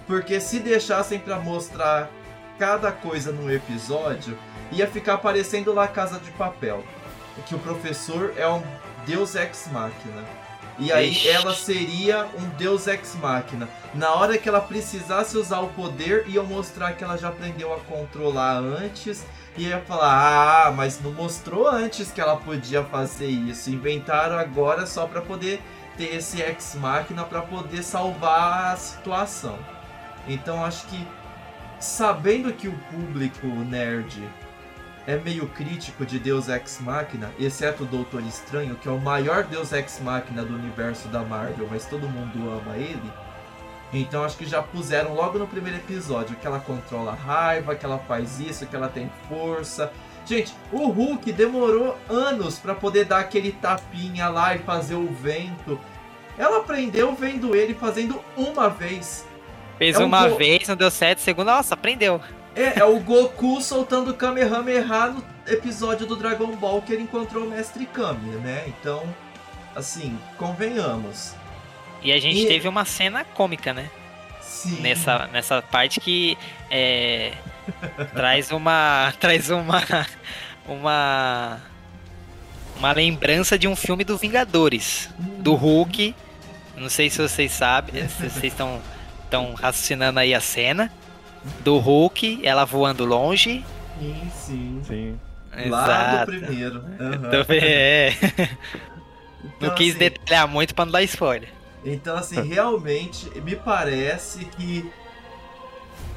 [0.07, 2.11] porque se deixassem pra mostrar
[2.59, 4.39] cada coisa num episódio,
[4.73, 6.83] ia ficar parecendo lá Casa de Papel,
[7.47, 8.63] que o professor é um
[9.07, 10.25] Deus ex machina.
[10.79, 11.29] E aí Ixi.
[11.29, 13.69] ela seria um Deus ex machina.
[13.95, 17.81] Na hora que ela precisasse usar o poder, ia mostrar que ela já aprendeu a
[17.81, 19.25] controlar antes.
[19.59, 23.71] Ia falar, ah, mas não mostrou antes que ela podia fazer isso.
[23.71, 25.63] Inventaram agora só pra poder
[25.97, 29.59] ter esse ex machina pra poder salvar a situação.
[30.29, 31.09] Então acho que
[31.81, 34.29] sabendo que o público nerd
[35.07, 39.45] é meio crítico de Deus Ex Machina, exceto o Doutor Estranho, que é o maior
[39.45, 43.13] Deus Ex Machina do universo da Marvel, mas todo mundo ama ele.
[43.93, 47.85] Então acho que já puseram logo no primeiro episódio que ela controla a raiva, que
[47.87, 49.93] ela faz isso, que ela tem força.
[50.27, 55.79] Gente, o Hulk demorou anos para poder dar aquele tapinha lá e fazer o vento.
[56.37, 59.25] Ela aprendeu vendo ele fazendo uma vez.
[59.79, 62.21] Fez É um uma go- vez, não deu certo, segunda, nossa, aprendeu.
[62.57, 67.45] É, é o Goku soltando o Kamehameha no episódio do Dragon Ball que ele encontrou
[67.45, 68.65] o Mestre Kami, né?
[68.67, 69.03] Então,
[69.77, 71.35] assim, convenhamos.
[72.07, 73.91] E a gente E- teve uma cena cômica, né?
[74.41, 74.81] Sim.
[74.81, 76.39] Nessa, nessa parte que
[76.71, 77.33] é,
[78.15, 79.13] traz uma.
[79.19, 79.83] traz uma.
[80.69, 81.61] uma.
[82.79, 85.11] uma lembrança de um filme do Vingadores.
[85.19, 86.15] Do Hulk.
[86.77, 88.81] Não sei se vocês sabem, se vocês estão
[89.25, 90.93] estão raciocinando aí a cena.
[91.61, 93.65] Do Hulk, ela voando longe.
[93.99, 94.83] Sim, sim.
[94.87, 95.19] Sim.
[95.69, 95.87] Lá
[96.27, 96.47] do Exato.
[96.47, 96.85] primeiro.
[97.01, 97.15] Aham.
[97.17, 98.13] Então, é.
[99.45, 101.49] Então, Não quis assim, detalhar muito pra não dar spoiler.
[101.87, 104.91] Então, assim, realmente me parece que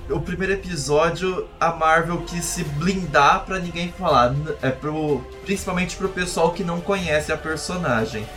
[0.09, 6.09] o primeiro episódio a Marvel quis se blindar pra ninguém falar, é pro, principalmente pro
[6.09, 8.27] pessoal que não conhece a personagem,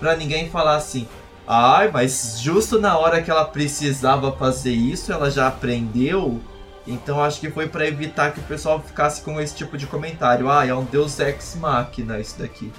[0.00, 1.06] Pra ninguém falar assim.
[1.46, 6.40] Ai, mas justo na hora que ela precisava fazer isso, ela já aprendeu.
[6.86, 10.48] Então acho que foi pra evitar que o pessoal ficasse com esse tipo de comentário.
[10.50, 12.72] Ah, é um Deus Ex Machina isso daqui.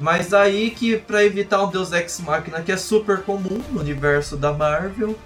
[0.00, 4.36] Mas aí que pra evitar um Deus Ex Machina que é super comum no universo
[4.36, 5.16] da Marvel,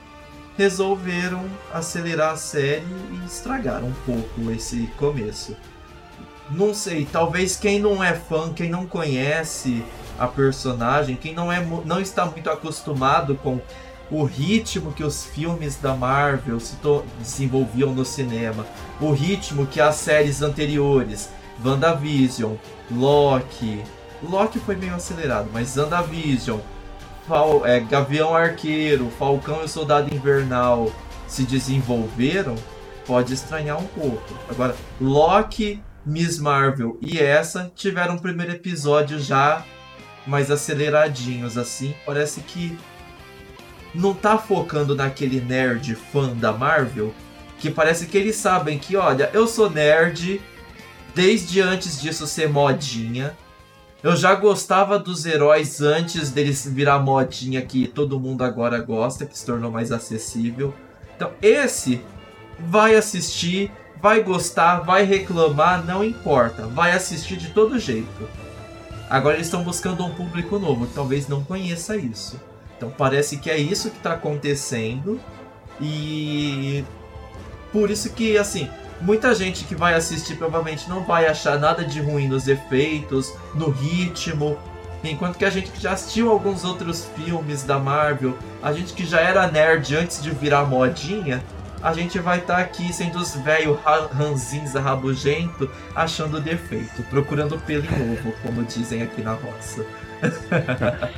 [0.56, 5.56] resolveram acelerar a série e estragaram um pouco esse começo.
[6.50, 9.84] Não sei, talvez quem não é fã, quem não conhece
[10.18, 13.60] a personagem, quem não, é, não está muito acostumado com
[14.10, 16.76] o ritmo que os filmes da Marvel se
[17.20, 18.66] desenvolviam no cinema,
[19.00, 21.28] o ritmo que as séries anteriores,
[21.64, 22.54] WandaVision,
[22.90, 23.82] Loki,
[24.22, 26.58] Loki foi meio acelerado, mas WandaVision,
[27.26, 30.90] Fal é, Gavião Arqueiro, Falcão e o Soldado Invernal
[31.26, 32.54] se desenvolveram,
[33.06, 34.34] pode estranhar um pouco.
[34.48, 39.64] Agora, Loki, Miss Marvel e essa tiveram um primeiro episódio já
[40.26, 41.94] mais aceleradinhos, assim.
[42.06, 42.78] Parece que
[43.94, 47.12] não tá focando naquele nerd fã da Marvel,
[47.58, 50.40] que parece que eles sabem que, olha, eu sou nerd
[51.14, 53.36] desde antes disso ser modinha.
[54.02, 59.36] Eu já gostava dos heróis antes deles virar modinha que todo mundo agora gosta, que
[59.36, 60.72] se tornou mais acessível.
[61.16, 62.00] Então, esse
[62.60, 68.28] vai assistir, vai gostar, vai reclamar, não importa, vai assistir de todo jeito.
[69.10, 72.38] Agora eles estão buscando um público novo, que talvez não conheça isso.
[72.76, 75.20] Então parece que é isso que está acontecendo
[75.80, 76.84] e
[77.72, 82.00] por isso que assim muita gente que vai assistir provavelmente não vai achar nada de
[82.00, 84.58] ruim nos efeitos, no ritmo.
[85.04, 89.04] Enquanto que a gente que já assistiu alguns outros filmes da Marvel, a gente que
[89.06, 91.42] já era nerd antes de virar modinha,
[91.80, 97.84] a gente vai estar aqui sendo os velho ra- ranzinza rabugento, achando defeito, procurando pelo
[97.84, 99.86] em ovo, como dizem aqui na roça.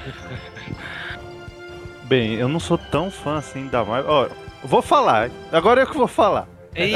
[2.05, 4.11] Bem, eu não sou tão fã assim da Marvel.
[4.11, 4.29] Ó,
[4.62, 5.31] vou falar.
[5.51, 6.47] Agora é que vou falar.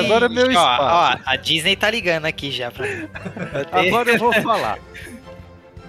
[0.01, 0.83] Agora é meu ó, espaço.
[0.83, 3.09] ó, a Disney tá ligando aqui já pra mim.
[3.73, 4.79] Eu Agora eu vou falar.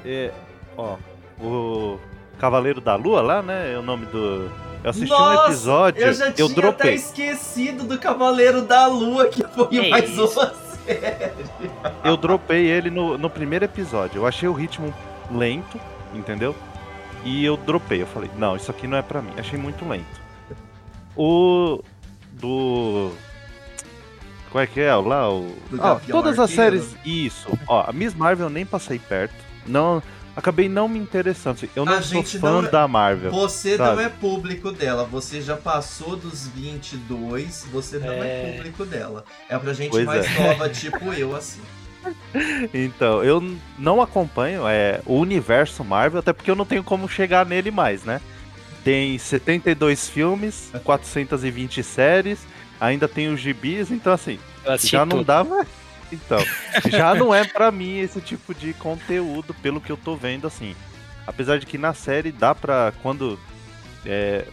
[0.03, 0.31] É,
[0.77, 0.95] ó,
[1.39, 1.99] o
[2.39, 3.73] Cavaleiro da Lua lá, né?
[3.73, 4.51] É o nome do.
[4.83, 6.93] Eu assisti Nossa, um episódio, Eu já tinha até dropei.
[6.93, 10.23] esquecido do Cavaleiro da Lua, que foi Que mais isso?
[10.39, 10.53] uma
[10.85, 11.31] série.
[12.03, 14.19] Eu dropei ele no, no primeiro episódio.
[14.19, 14.93] Eu achei o ritmo
[15.31, 15.79] lento,
[16.13, 16.55] entendeu?
[17.23, 18.01] E eu dropei.
[18.03, 19.31] Eu falei, não, isso aqui não é pra mim.
[19.37, 20.05] Achei muito lento.
[21.17, 21.81] O.
[22.33, 23.11] Do.
[24.55, 24.95] Qual é que é?
[24.95, 25.53] O Lá, o.
[25.73, 26.95] Ah, Gavião todas as séries.
[27.05, 27.45] Isso.
[27.67, 29.35] Ó, a Miss Marvel eu nem passei perto.
[29.67, 30.01] Não.
[30.33, 31.55] Acabei não me interessando.
[31.55, 33.31] assim, Eu não A sou fã não é- da Marvel.
[33.31, 34.03] Você não Sabe?
[34.03, 38.19] é público dela, você já passou dos 22, você não é,
[38.51, 38.53] É.
[38.55, 39.25] público dela.
[39.49, 40.47] É pra gente Pois mais é.
[40.47, 41.59] nova, tipo eu, assim.
[42.73, 43.43] Então, eu
[43.77, 48.05] não acompanho é, o universo Marvel, até porque eu não tenho como chegar nele mais,
[48.05, 48.21] né?
[48.85, 52.39] Tem 72 filmes, 420 séries,
[52.79, 54.39] ainda tem os gibis, então assim,
[54.79, 55.25] já não tudo.
[55.27, 55.65] dava.
[56.11, 56.39] Então,
[56.89, 60.75] já não é pra mim esse tipo de conteúdo, pelo que eu tô vendo, assim.
[61.25, 62.93] Apesar de que na série dá pra.
[63.01, 63.39] Quando.
[64.05, 64.45] É,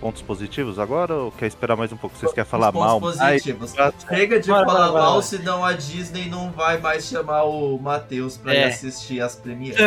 [0.00, 2.16] pontos positivos agora ou quer esperar mais um pouco?
[2.16, 3.00] Vocês querem falar Os pontos mal?
[3.00, 3.74] positivos.
[3.78, 7.44] Ai, Chega de Bora, falar bora, bora, mal, senão a Disney não vai mais chamar
[7.44, 8.64] o Matheus pra ir É.
[8.66, 9.78] assistir as premieres.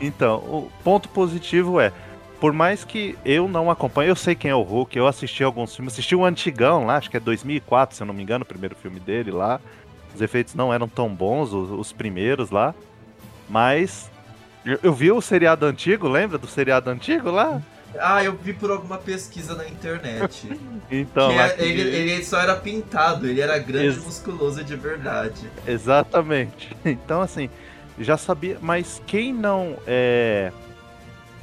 [0.00, 1.92] Então, o ponto positivo é
[2.40, 5.74] por mais que eu não acompanhe, eu sei quem é o Hulk, eu assisti alguns
[5.74, 8.46] filmes, assisti o antigão lá, acho que é 2004, se eu não me engano, o
[8.46, 9.60] primeiro filme dele lá.
[10.14, 12.74] Os efeitos não eram tão bons, os, os primeiros lá.
[13.48, 14.10] Mas
[14.64, 17.60] eu, eu vi o seriado antigo, lembra do seriado antigo lá?
[17.98, 20.48] Ah, eu vi por alguma pesquisa na internet.
[20.88, 25.50] Então, é- ele, ele só era pintado, ele era grande Ex- e musculoso de verdade.
[25.66, 26.76] Exatamente.
[26.84, 27.50] Então, assim,
[27.98, 30.52] já sabia, mas quem não é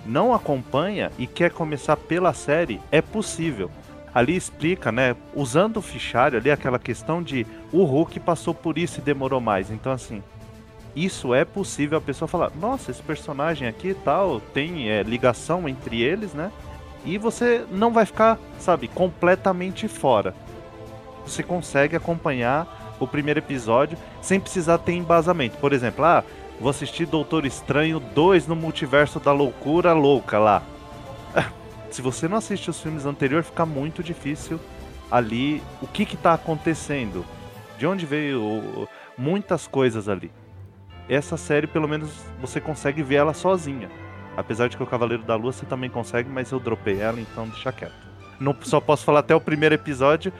[0.06, 3.70] não acompanha e quer começar pela série, é possível.
[4.14, 9.00] Ali explica, né, usando o fichário ali aquela questão de o Hulk passou por isso
[9.00, 9.72] e demorou mais.
[9.72, 10.22] Então, assim,
[10.96, 16.02] isso é possível a pessoa falar, nossa, esse personagem aqui tal, tem é, ligação entre
[16.02, 16.52] eles, né?
[17.04, 20.36] E você não vai ficar, sabe, completamente fora.
[21.26, 25.58] Você consegue acompanhar o primeiro episódio sem precisar ter embasamento.
[25.58, 26.24] Por exemplo, ah,
[26.60, 30.64] vou assistir Doutor Estranho 2 no Multiverso da Loucura Louca lá.
[31.92, 34.60] Se você não assiste os filmes anteriores, fica muito difícil
[35.12, 37.24] ali o que que tá acontecendo.
[37.78, 38.88] De onde veio
[39.18, 40.32] muitas coisas ali.
[41.08, 43.92] Essa série, pelo menos, você consegue ver ela sozinha.
[44.36, 47.48] Apesar de que o Cavaleiro da Lua você também consegue, mas eu dropei ela, então
[47.50, 47.94] deixa quieto.
[48.40, 50.34] Não, só posso falar até o primeiro episódio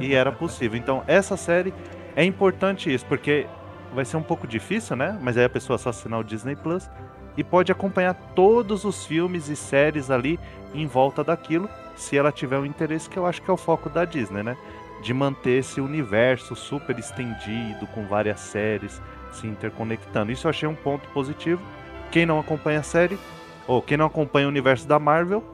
[0.00, 0.78] e era possível.
[0.78, 1.74] Então, essa série
[2.14, 3.46] é importante isso, porque
[3.94, 5.18] vai ser um pouco difícil, né?
[5.20, 6.88] Mas aí a pessoa só assinar o Disney Plus
[7.36, 10.38] e pode acompanhar todos os filmes e séries ali
[10.74, 13.88] em volta daquilo, se ela tiver o interesse, que eu acho que é o foco
[13.88, 14.56] da Disney, né?
[15.02, 19.00] De manter esse universo super estendido, com várias séries
[19.32, 20.32] se interconectando.
[20.32, 21.62] Isso eu achei um ponto positivo.
[22.10, 23.18] Quem não acompanha a série,
[23.66, 25.44] ou quem não acompanha o universo da Marvel,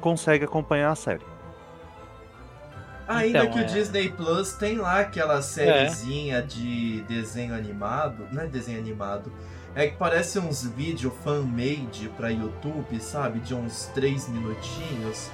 [0.00, 1.35] consegue acompanhar a série.
[3.06, 3.64] Ainda Então, que o é.
[3.64, 9.32] Disney Plus tem lá aquela sériezinha de desenho animado, não é desenho animado,
[9.74, 13.40] é que parece uns vídeos fan-made pra YouTube, sabe?
[13.40, 15.30] De uns 3 minutinhos,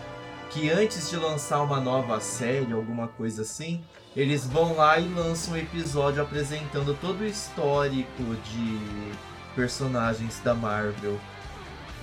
[0.51, 3.83] que antes de lançar uma nova série, alguma coisa assim,
[4.15, 8.81] eles vão lá e lançam um episódio apresentando todo o histórico de
[9.55, 11.19] personagens da Marvel.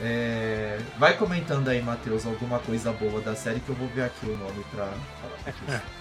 [0.01, 4.25] É, Vai comentando aí, Matheus, alguma coisa boa da série que eu vou ver aqui
[4.25, 5.83] o nome pra falar.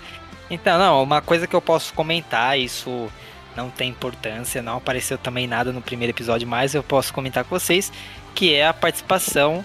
[0.51, 3.11] Então, não, uma coisa que eu posso comentar, isso
[3.55, 7.51] não tem importância, não apareceu também nada no primeiro episódio, mas eu posso comentar com
[7.51, 7.93] vocês,
[8.35, 9.63] que é a participação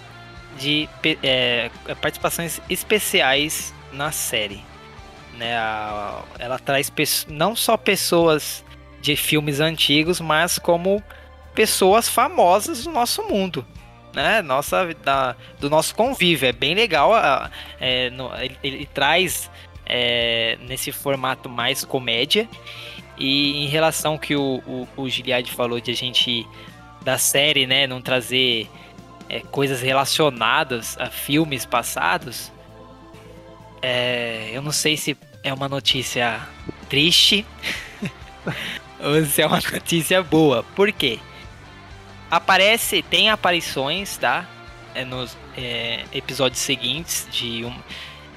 [0.60, 0.89] de
[1.24, 4.62] é, participações especiais na série.
[5.38, 5.54] Né?
[6.38, 6.91] Ela traz
[7.30, 8.63] não só pessoas
[9.02, 11.02] de filmes antigos, mas como
[11.56, 13.65] pessoas famosas do nosso mundo.
[14.13, 16.47] Né, nossa, da, do nosso convívio.
[16.47, 17.13] É bem legal.
[17.13, 17.49] a-
[17.80, 19.49] é, no- ele, ele traz
[19.86, 22.47] é, nesse formato mais comédia.
[23.17, 26.47] E em relação que o, o, o Giliad falou de a gente,
[27.04, 28.67] da série, né, não trazer
[29.30, 32.52] é, coisas relacionadas a filmes passados,
[33.82, 36.39] é, eu não sei se é uma notícia
[36.89, 37.45] triste
[38.99, 40.63] ou se é uma notícia boa.
[40.76, 41.19] Por quê?
[42.36, 44.46] Aparece, tem aparições, tá?
[44.96, 47.74] É, nos é, episódios seguintes de um,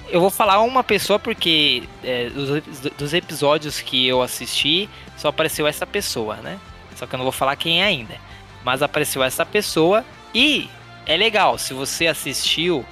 [0.08, 5.66] eu vou falar uma pessoa porque é, dos, dos episódios que eu assisti, só apareceu
[5.66, 6.58] essa pessoa, né?
[6.94, 8.16] Só que eu não vou falar quem é ainda.
[8.64, 10.04] Mas apareceu essa pessoa
[10.34, 10.68] e
[11.06, 12.84] é legal, se você assistiu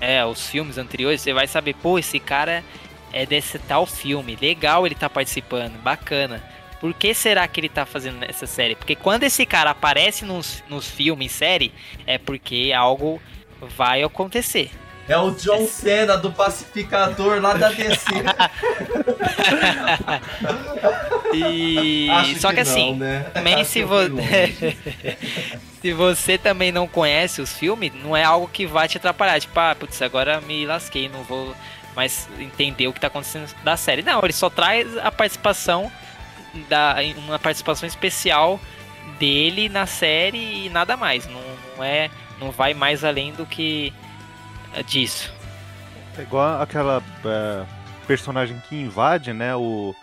[0.00, 2.64] é, os filmes anteriores, você vai saber, pô, esse cara
[3.12, 4.38] é desse tal filme.
[4.40, 6.42] Legal ele tá participando, bacana.
[6.80, 8.74] Por que será que ele tá fazendo essa série?
[8.74, 11.72] Porque quando esse cara aparece nos, nos filmes, série,
[12.06, 13.20] é porque algo
[13.76, 14.70] vai acontecer.
[15.08, 18.06] É o John Cena do Pacificador lá da DC.
[21.32, 23.26] E Acho só que, não, assim, né?
[23.32, 24.76] também Acho se que você
[25.80, 29.40] se você também não conhece os filmes, não é algo que vai te atrapalhar.
[29.40, 31.54] Tipo, ah, putz, agora me lasquei, não vou
[31.94, 34.02] mais entender o que tá acontecendo da série.
[34.02, 35.90] Não, ele só traz a participação
[36.68, 38.60] da uma participação especial
[39.18, 41.26] dele na série e nada mais.
[41.26, 41.40] Não,
[41.76, 43.92] não é, não vai mais além do que
[44.74, 45.32] eh, disso.
[46.18, 47.64] É igual aquela é,
[48.06, 49.54] personagem que invade, né?
[49.54, 49.94] O,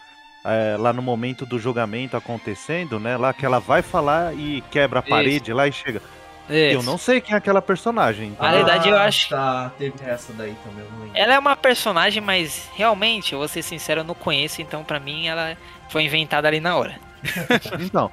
[0.46, 3.18] é, lá no momento do julgamento acontecendo, né?
[3.18, 5.10] Lá que ela vai falar e quebra a Isso.
[5.10, 6.02] parede lá e chega.
[6.50, 6.84] Eu Isso.
[6.86, 8.30] não sei quem é aquela personagem.
[8.30, 11.12] então- Na verdade, eu acho- Tá, teve essa daí também, eu.
[11.14, 15.00] Ela é uma personagem, mas realmente, eu vou ser sincero, eu não conheço, então pra
[15.00, 15.58] mim ela
[15.94, 16.96] foi inventada ali na hora.
[17.80, 18.12] Então,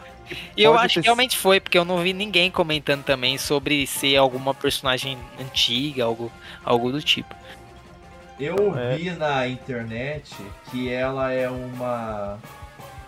[0.56, 3.84] E eu acho ter que realmente foi, porque eu não vi ninguém comentando também sobre
[3.86, 6.30] ser alguma personagem antiga, algo,
[6.64, 7.34] algo do tipo.
[8.38, 8.96] Eu É.
[8.96, 10.30] vi na internet
[10.70, 12.38] que ela é uma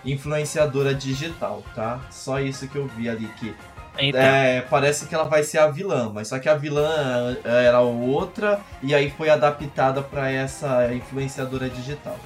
[0.04, 2.00] influenciadora digital, tá?
[2.10, 3.54] Só isso que eu vi ali que
[3.98, 4.20] Então.
[4.20, 7.80] É, parece que ela vai ser a vilã, mas só que a vilã é, era
[7.80, 12.18] outra e aí foi adaptada pra essa influenciadora digital.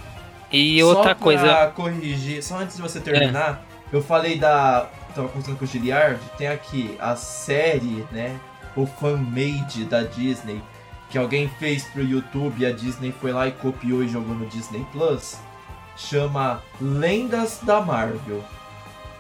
[0.53, 1.43] E outra só coisa.
[1.43, 4.89] Pra corrigir, só antes de você terminar, eu falei da.
[5.15, 8.39] Tava conversando com o Giliard, tem aqui a série, né?
[8.77, 10.61] O fan-made da Disney,
[11.09, 14.45] que alguém fez pro YouTube e a Disney foi lá e copiou e jogou no
[14.47, 15.39] Disney Plus.
[15.97, 18.45] Chama Lendas da Marvel.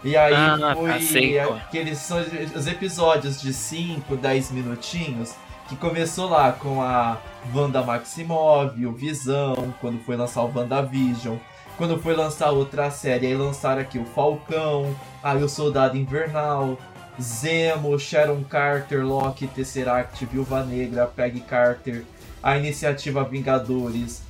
[0.04, 1.42] E aí Ah, foi sei é.
[1.44, 2.18] aqueles são
[2.54, 5.34] os episódios de 5, 10 minutinhos
[5.68, 7.18] que começou lá com a
[7.54, 11.36] Wanda Maximov, o Visão, quando foi lançar o WandaVision,
[11.76, 16.78] quando foi lançar outra série, aí lançaram aqui o Falcão, aí o Soldado Invernal,
[17.20, 22.04] Zemo, Sharon Carter, Loki, Tesseract, Viúva Negra, Peggy Carter,
[22.42, 24.22] a Iniciativa Vingadores,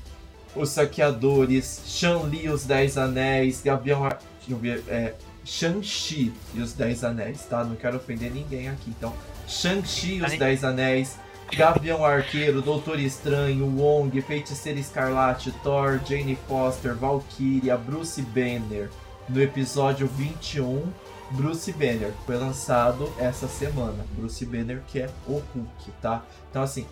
[0.55, 4.05] os Saqueadores, Shang-Li, os Dez Anéis, Gavião...
[4.05, 4.19] Ar-
[4.49, 5.15] ver, é...
[5.45, 7.63] Shang-Chi e os Dez Anéis, tá?
[7.63, 9.13] Não quero ofender ninguém aqui, então...
[9.47, 10.39] Shang-Chi e os Ai.
[10.39, 11.19] Dez Anéis,
[11.55, 18.91] Gavião Arqueiro, Doutor Estranho, Wong, Feiticeira Escarlate, Thor, Jane Foster, Valkyria, Bruce Banner.
[19.29, 20.85] No episódio 21,
[21.31, 24.05] Bruce Banner foi lançado essa semana.
[24.17, 26.23] Bruce Banner que é o Hulk, tá?
[26.51, 26.87] Então assim,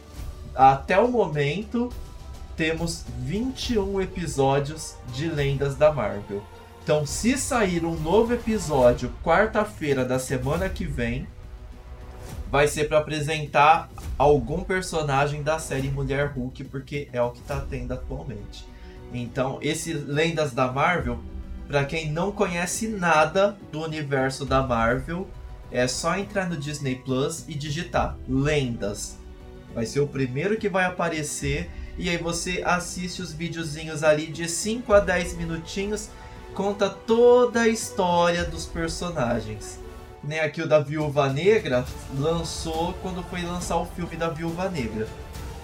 [0.55, 1.91] até o momento
[2.57, 6.43] temos 21 episódios de Lendas da Marvel.
[6.83, 11.27] Então, se sair um novo episódio quarta-feira da semana que vem,
[12.51, 17.65] vai ser para apresentar algum personagem da série Mulher Hulk, porque é o que tá
[17.69, 18.67] tendo atualmente.
[19.13, 21.19] Então, esse Lendas da Marvel,
[21.67, 25.29] para quem não conhece nada do universo da Marvel,
[25.71, 29.17] é só entrar no Disney Plus e digitar Lendas.
[29.75, 34.49] Vai ser o primeiro que vai aparecer e aí você assiste os videozinhos ali de
[34.49, 36.11] 5 a 10 minutinhos,
[36.55, 39.79] conta toda a história dos personagens.
[40.27, 41.85] Né, aqui o da Viúva Negra
[42.17, 45.07] lançou quando foi lançar o filme da Viúva Negra.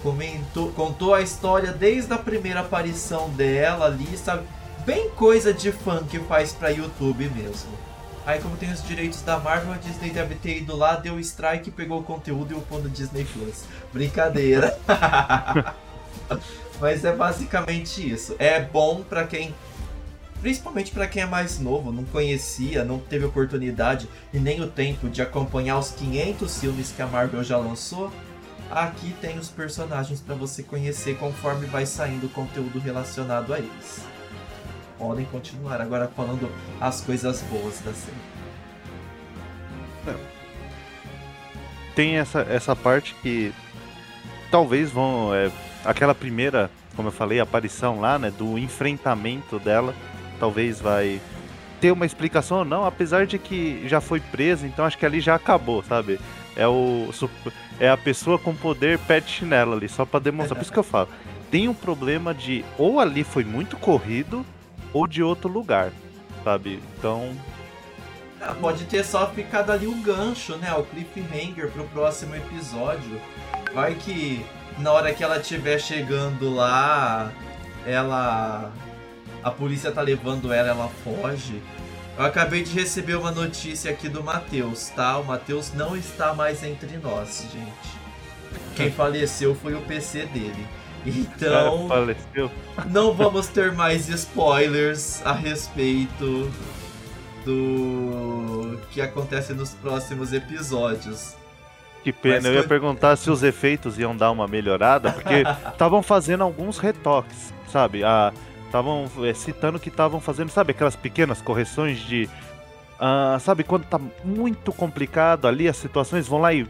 [0.03, 4.47] Comentou, contou a história desde a primeira aparição dela ali, sabe?
[4.85, 7.71] Bem coisa de fã que faz pra YouTube mesmo.
[8.27, 11.71] Aí como tem os direitos da Marvel, a Disney deve ter ido lá, deu strike,
[11.71, 13.65] pegou o conteúdo e upou no Disney Plus.
[13.93, 14.79] Brincadeira.
[16.79, 18.37] Mas é basicamente isso.
[18.39, 19.55] É bom pra quem
[20.41, 25.09] principalmente pra quem é mais novo, não conhecia, não teve oportunidade e nem o tempo
[25.09, 28.13] de acompanhar os 500 filmes que a Marvel já lançou.
[28.71, 34.05] Aqui tem os personagens pra você conhecer conforme vai saindo conteúdo relacionado a eles.
[34.97, 38.41] Podem continuar agora falando as coisas boas da série.
[41.95, 43.53] Tem essa, essa parte que
[44.51, 45.35] talvez vão.
[45.35, 45.51] é,
[45.85, 48.31] aquela primeira, como eu falei, aparição lá, né?
[48.31, 49.95] Do enfrentamento dela.
[50.41, 51.21] Talvez vai
[51.81, 55.21] ter uma explicação ou não, apesar de que já foi presa, então acho que ali
[55.21, 56.19] já acabou, sabe?
[56.57, 57.09] É o
[57.79, 60.57] é a pessoa com poder pé de chinelo ali, só pra demonstrar.
[60.57, 61.09] Por isso que eu falo.
[61.51, 64.45] Tem um problema de ou ali foi muito corrido
[64.93, 65.93] ou de outro lugar,
[66.43, 66.83] sabe?
[66.99, 67.31] Então,
[68.41, 70.73] Ah, pode ter só ficado ali o gancho, né?
[70.75, 73.21] O cliffhanger pro próximo episódio.
[73.75, 74.45] Vai que
[74.79, 77.31] na hora que ela estiver chegando lá,
[77.87, 78.73] ela.
[79.43, 81.63] A polícia tá levando ela, ela foge.
[82.19, 85.17] Eu acabei de receber uma notícia aqui do Matheus, tá?
[85.19, 88.01] O Matheus não está mais entre nós, gente.
[88.77, 90.67] Quem faleceu foi o PC dele.
[91.07, 92.51] Então, faleceu.
[92.91, 96.51] não vamos ter mais spoilers a respeito
[97.45, 101.35] do que acontece nos próximos episódios.
[102.03, 105.43] Que pena, Mas eu ia foi- perguntar se os efeitos iam dar uma melhorada, porque
[105.73, 108.03] estavam fazendo alguns retoques, sabe?
[108.71, 112.31] Estavam citando que estavam fazendo, sabe, aquelas pequenas correções de.
[113.01, 116.65] ah, sabe, quando tá muito complicado ali as situações, vão lá e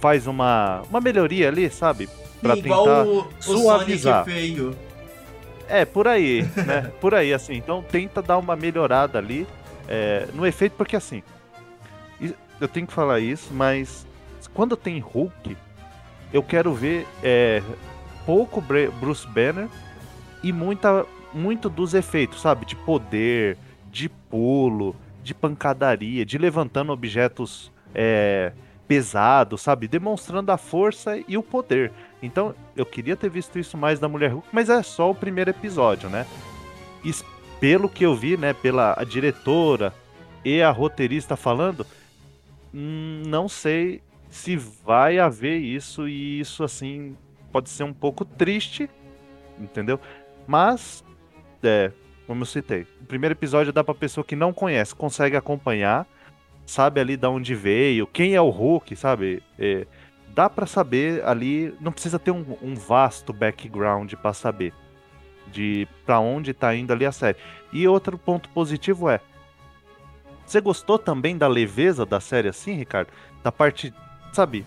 [0.00, 2.08] faz uma, uma melhoria ali, sabe?
[2.42, 4.24] Pra Igual tentar o, o suavizar.
[4.24, 4.76] Sonic feio.
[5.68, 6.90] É, por aí, né?
[7.00, 7.54] Por aí, assim.
[7.54, 9.46] Então tenta dar uma melhorada ali
[9.86, 11.22] é, no efeito, porque assim.
[12.60, 14.04] Eu tenho que falar isso, mas
[14.52, 15.56] quando tem Hulk,
[16.32, 17.62] eu quero ver é,
[18.26, 19.68] pouco Bruce Banner
[20.42, 22.66] e muita, muito dos efeitos, sabe?
[22.66, 23.56] De poder,
[23.90, 28.52] de pulo, de pancadaria, de levantando objetos é,
[28.86, 29.86] pesados, sabe?
[29.86, 31.92] Demonstrando a força e o poder.
[32.22, 35.50] Então, eu queria ter visto isso mais da Mulher Hulk, mas é só o primeiro
[35.50, 36.26] episódio, né?
[37.04, 37.12] E
[37.60, 39.94] pelo que eu vi, né, pela a diretora
[40.44, 41.86] e a roteirista falando,
[42.74, 47.16] hum, não sei se vai haver isso e isso assim
[47.52, 48.88] pode ser um pouco triste,
[49.58, 50.00] entendeu?
[50.46, 51.04] Mas
[51.62, 51.92] é,
[52.26, 56.06] como eu citei, o primeiro episódio dá pra pessoa que não conhece, consegue acompanhar
[56.70, 59.42] sabe ali de onde veio, quem é o Hulk, sabe?
[59.58, 59.86] É,
[60.28, 64.72] dá para saber ali, não precisa ter um, um vasto background para saber
[65.50, 67.36] de para onde tá indo ali a série.
[67.72, 69.20] E outro ponto positivo é,
[70.46, 73.08] você gostou também da leveza da série assim, Ricardo?
[73.42, 73.92] Da parte,
[74.32, 74.64] sabe,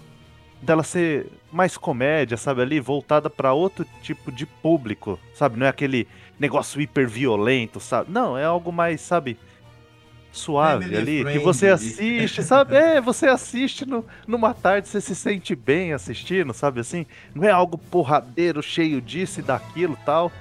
[0.62, 5.58] dela ser mais comédia, sabe, ali voltada para outro tipo de público, sabe?
[5.58, 6.06] Não é aquele
[6.40, 8.12] negócio hiper violento, sabe?
[8.12, 9.38] Não, é algo mais, sabe,
[10.34, 11.34] suave ali, friendly.
[11.34, 12.76] que você assiste, sabe?
[12.76, 17.06] É, você assiste no, numa tarde, você se sente bem assistindo, sabe assim?
[17.34, 20.32] Não é algo porradeiro, cheio disso e daquilo tal,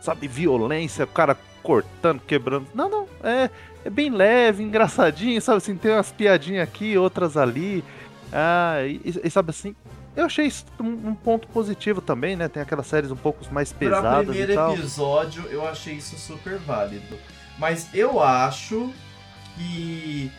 [0.00, 0.28] sabe?
[0.28, 2.66] Violência, o cara cortando, quebrando.
[2.74, 3.48] Não, não, é,
[3.84, 5.76] é bem leve, engraçadinho, sabe assim?
[5.76, 7.82] Tem umas piadinhas aqui, outras ali.
[8.30, 9.74] Ah, e, e sabe assim,
[10.14, 12.48] eu achei isso um, um, ponto positivo também, né?
[12.48, 14.02] Tem aquelas séries um pouco mais pesadas.
[14.02, 17.18] Para o primeiro episódio, eu achei isso super válido.
[17.58, 18.92] Mas eu acho
[19.56, 20.30] que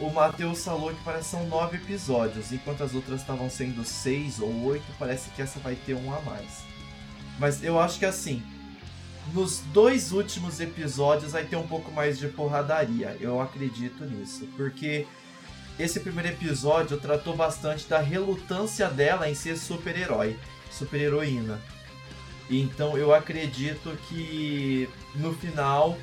[0.00, 4.64] o Matheus falou que parece são nove episódios, enquanto as outras estavam sendo seis ou
[4.64, 6.62] oito, parece que essa vai ter um a mais.
[7.38, 8.42] Mas eu acho que assim,
[9.34, 13.16] nos dois últimos episódios vai ter um pouco mais de porradaria.
[13.20, 15.06] Eu acredito nisso, porque
[15.78, 20.36] esse primeiro episódio tratou bastante da relutância dela em ser super-herói,
[20.70, 21.60] super-heroína.
[22.50, 25.96] Então eu acredito que no final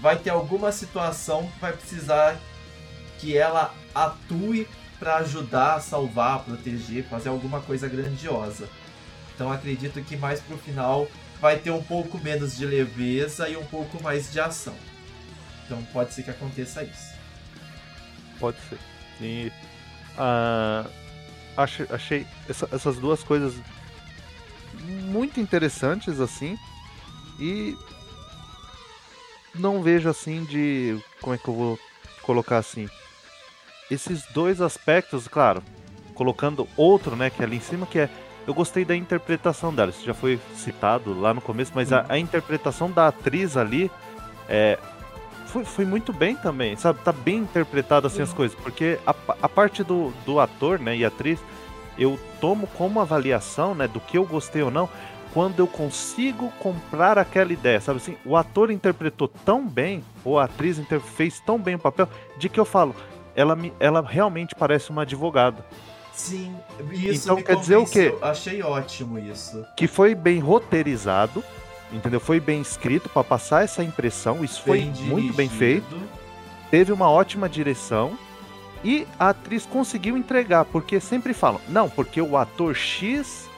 [0.00, 2.40] vai ter alguma situação que vai precisar
[3.18, 4.66] que ela atue
[4.98, 8.68] para ajudar, salvar, proteger, fazer alguma coisa grandiosa.
[9.34, 11.06] Então acredito que mais pro final
[11.40, 14.74] vai ter um pouco menos de leveza e um pouco mais de ação.
[15.64, 17.14] Então pode ser que aconteça isso.
[18.38, 18.78] Pode ser.
[19.20, 19.52] E
[20.16, 20.90] uh,
[21.56, 23.54] achei, achei essa, essas duas coisas
[24.82, 26.56] muito interessantes assim
[27.38, 27.76] e
[29.54, 31.78] não vejo assim de como é que eu vou
[32.22, 32.88] colocar assim
[33.90, 35.62] esses dois aspectos claro
[36.14, 38.08] colocando outro né que é ali em cima que é
[38.46, 42.18] eu gostei da interpretação dela isso já foi citado lá no começo mas a, a
[42.18, 43.90] interpretação da atriz ali
[44.48, 44.78] é,
[45.50, 47.00] foi, foi muito bem também, sabe?
[47.00, 51.04] Tá bem interpretado assim as coisas, porque a, a parte do, do ator, né, e
[51.04, 51.38] atriz,
[51.98, 54.88] eu tomo como avaliação, né, do que eu gostei ou não,
[55.34, 58.16] quando eu consigo comprar aquela ideia, sabe assim?
[58.24, 60.80] O ator interpretou tão bem, ou a atriz
[61.14, 62.94] fez tão bem o papel, de que eu falo,
[63.34, 65.64] ela, me, ela realmente parece uma advogada.
[66.12, 66.54] Sim,
[66.92, 68.14] isso então quer dizer o quê?
[68.20, 69.64] Achei ótimo isso.
[69.76, 71.42] Que foi bem roteirizado,
[71.92, 72.20] entendeu?
[72.20, 76.00] Foi bem escrito para passar essa impressão, isso foi muito bem feito.
[76.70, 78.16] Teve uma ótima direção
[78.84, 83.48] e a atriz conseguiu entregar, porque sempre falam, não, porque o ator X,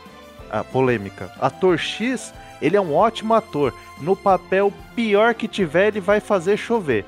[0.50, 3.74] a polêmica, ator X, ele é um ótimo ator.
[4.00, 7.04] No papel pior que tiver, ele vai fazer chover.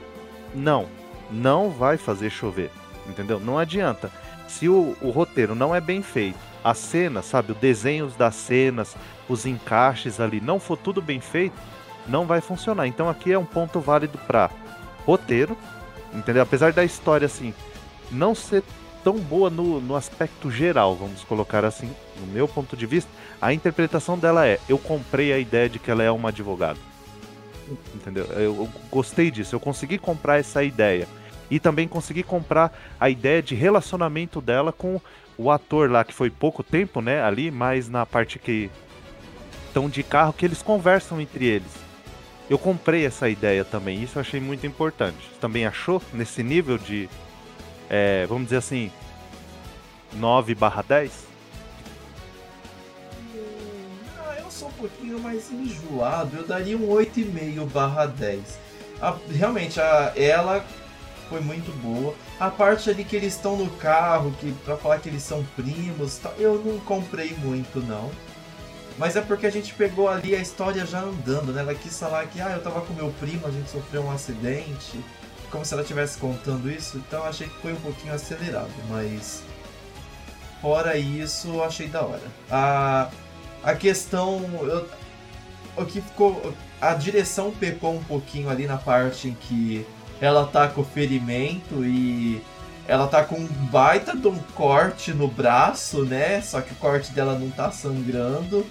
[0.55, 0.87] Não,
[1.31, 2.70] não vai fazer chover,
[3.09, 3.41] entendeu?
[3.41, 4.11] Não adianta.
[4.49, 8.97] Se o, o roteiro não é bem feito, a cena, sabe, os desenhos das cenas,
[9.28, 11.57] os encaixes ali não for tudo bem feito,
[12.07, 12.86] não vai funcionar.
[12.86, 14.51] Então aqui é um ponto válido para
[15.07, 15.57] roteiro,
[16.12, 16.42] entendeu?
[16.42, 17.53] Apesar da história assim
[18.11, 18.62] não ser
[19.03, 23.53] tão boa no, no aspecto geral, vamos colocar assim, no meu ponto de vista, a
[23.53, 26.78] interpretação dela é: eu comprei a ideia de que ela é uma advogada.
[27.95, 28.24] Entendeu?
[28.32, 31.07] Eu, eu gostei disso, eu consegui comprar essa ideia.
[31.51, 35.01] E também consegui comprar a ideia de relacionamento dela com
[35.36, 38.70] o ator lá, que foi pouco tempo, né, ali, mas na parte que
[39.66, 41.84] estão de carro que eles conversam entre eles.
[42.49, 45.30] Eu comprei essa ideia também, isso eu achei muito importante.
[45.40, 47.09] Também achou nesse nível de,
[47.88, 48.92] é, vamos dizer assim,
[50.12, 51.26] 9 barra 10?
[54.18, 58.59] Ah, eu sou um pouquinho mais enjoado, eu daria um 8,5 barra 10.
[59.01, 60.64] A, realmente, a, ela
[61.35, 62.14] foi muito boa.
[62.39, 66.20] A parte ali que eles estão no carro, que para falar que eles são primos,
[66.39, 68.09] eu não comprei muito não.
[68.97, 71.62] Mas é porque a gente pegou ali a história já andando, né?
[71.62, 75.05] Ela quis falar que, ah, eu tava com meu primo, a gente sofreu um acidente.
[75.51, 79.43] Como se ela estivesse contando isso, então achei que foi um pouquinho acelerado, mas.
[80.62, 82.22] Fora isso, achei da hora.
[82.49, 83.11] A,
[83.64, 84.41] a questão.
[84.62, 84.89] Eu,
[85.76, 86.55] o que ficou.
[86.80, 89.85] A direção pecou um pouquinho ali na parte em que
[90.20, 92.42] ela tá com ferimento e
[92.86, 96.40] ela tá com um baita de um corte no braço, né?
[96.42, 98.64] Só que o corte dela não tá sangrando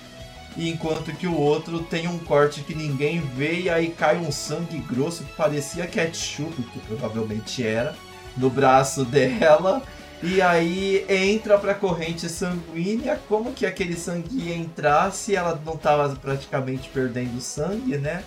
[0.58, 4.78] enquanto que o outro tem um corte que ninguém vê e aí cai um sangue
[4.80, 7.96] grosso que parecia ketchup, que provavelmente era,
[8.38, 9.82] no braço dela.
[10.22, 15.76] E aí entra pra corrente sanguínea, como que aquele sangue ia entrar se ela não
[15.76, 18.24] tava praticamente perdendo sangue, né?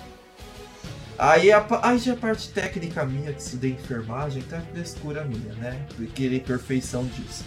[1.19, 5.87] Aí, a, aí já a parte técnica minha, que estudei enfermagem, tá frescura minha, né?
[6.15, 7.45] Querer perfeição disso.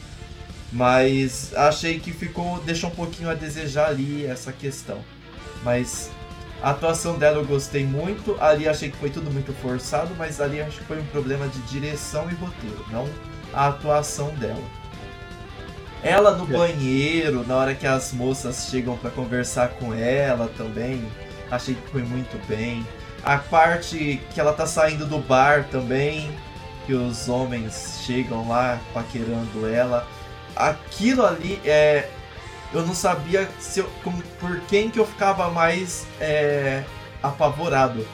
[0.71, 2.59] Mas achei que ficou.
[2.61, 5.03] deixou um pouquinho a desejar ali essa questão.
[5.63, 6.11] Mas
[6.61, 8.37] a atuação dela eu gostei muito.
[8.39, 11.59] Ali achei que foi tudo muito forçado, mas ali acho que foi um problema de
[11.61, 13.07] direção e roteiro, não
[13.53, 14.63] a atuação dela.
[16.01, 16.57] Ela no é.
[16.57, 21.05] banheiro, na hora que as moças chegam para conversar com ela também,
[21.51, 22.85] achei que foi muito bem.
[23.23, 26.31] A parte que ela tá saindo do bar também,
[26.85, 30.07] que os homens chegam lá paquerando ela.
[30.55, 32.09] Aquilo ali é.
[32.71, 36.83] Eu não sabia se eu, como, por quem que eu ficava mais é,
[37.21, 38.07] apavorado.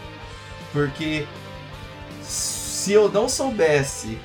[0.71, 1.27] Porque
[2.21, 4.19] se eu não soubesse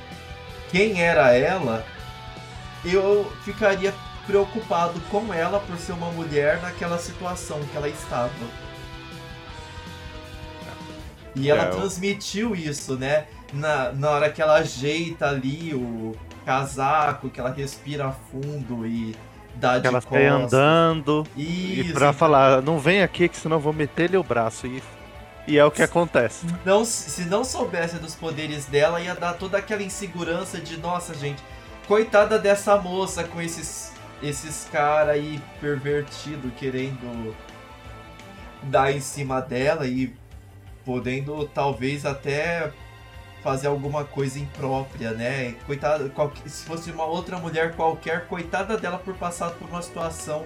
[0.69, 1.85] quem era ela,
[2.83, 3.93] eu ficaria
[4.25, 8.31] preocupado com ela por ser uma mulher naquela situação que ela estava.
[11.35, 13.25] E ela transmitiu isso, né?
[13.53, 16.15] Na, na hora que ela ajeita ali o
[16.45, 19.15] casaco, que ela respira fundo e
[19.55, 21.25] dá de ela sai andando.
[21.37, 24.67] Isso, e pra falar, não vem aqui que senão eu vou meter-lhe o braço.
[24.67, 24.81] E
[25.47, 26.45] e é o que acontece.
[26.63, 31.41] Não, se não soubesse dos poderes dela, ia dar toda aquela insegurança de, nossa, gente,
[31.87, 37.35] coitada dessa moça com esses esses cara aí pervertido querendo
[38.63, 40.13] dar em cima dela e
[40.85, 42.71] podendo talvez até
[43.43, 45.53] fazer alguma coisa imprópria, né?
[45.65, 46.11] Coitada,
[46.45, 50.45] se fosse uma outra mulher qualquer, coitada dela por passar por uma situação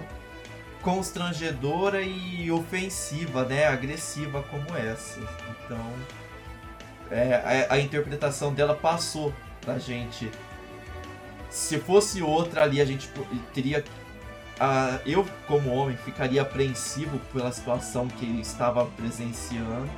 [0.82, 3.66] constrangedora e ofensiva, né?
[3.66, 5.20] Agressiva como essa.
[5.20, 5.92] Então,
[7.10, 10.30] é, a, a interpretação dela passou pra gente.
[11.50, 13.10] Se fosse outra ali, a gente
[13.52, 13.84] teria
[14.56, 19.90] Uh, eu, como homem, ficaria apreensivo pela situação que estava presenciando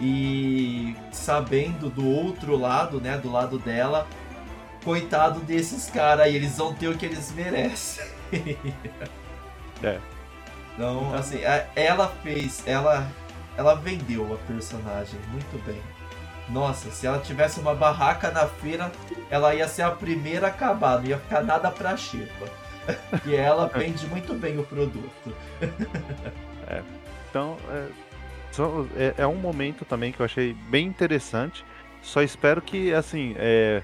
[0.00, 4.06] e sabendo do outro lado, né, do lado dela,
[4.84, 8.04] coitado desses caras aí, eles vão ter o que eles merecem.
[9.82, 9.98] é.
[10.74, 11.40] Então, assim,
[11.76, 13.06] ela fez, ela
[13.56, 15.80] ela vendeu a personagem muito bem.
[16.48, 18.90] Nossa, se ela tivesse uma barraca na feira,
[19.30, 22.46] ela ia ser a primeira a acabar, não ia ficar nada pra xepa.
[23.24, 25.34] e ela vende muito bem o produto.
[26.66, 26.82] é.
[27.30, 27.86] Então, é,
[28.96, 31.64] é, é, um momento também que eu achei bem interessante.
[32.02, 33.82] Só espero que, assim, é,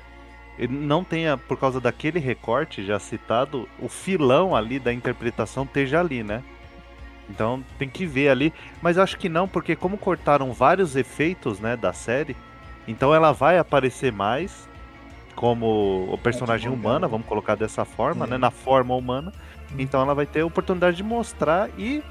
[0.69, 6.23] não tenha, por causa daquele recorte já citado, o filão ali da interpretação esteja ali,
[6.23, 6.43] né?
[7.31, 8.53] Então tem que ver ali.
[8.83, 12.37] Mas acho que não, porque como cortaram vários efeitos, né, da série,
[12.87, 14.69] então ela vai aparecer mais
[15.37, 19.33] como o personagem humana, vamos colocar dessa forma, né, na forma humana.
[19.79, 22.03] Então ela vai ter a oportunidade de mostrar e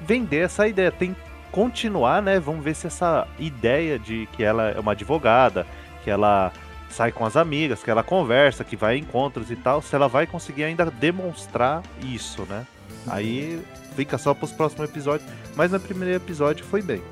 [0.00, 0.90] vender essa ideia.
[0.90, 1.16] Tem
[1.52, 2.38] continuar, né?
[2.38, 5.66] Vamos ver se essa ideia de que ela é uma advogada,
[6.02, 6.52] que ela
[6.90, 10.08] sai com as amigas, que ela conversa, que vai a encontros e tal, se ela
[10.08, 12.66] vai conseguir ainda demonstrar isso, né?
[13.08, 13.62] Aí
[13.94, 15.28] fica só para os próximos episódios.
[15.54, 17.02] Mas no primeiro episódio foi bem.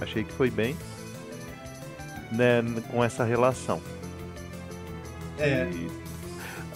[0.00, 0.76] Achei que foi bem
[2.30, 3.80] né, com essa relação.
[5.38, 5.68] É.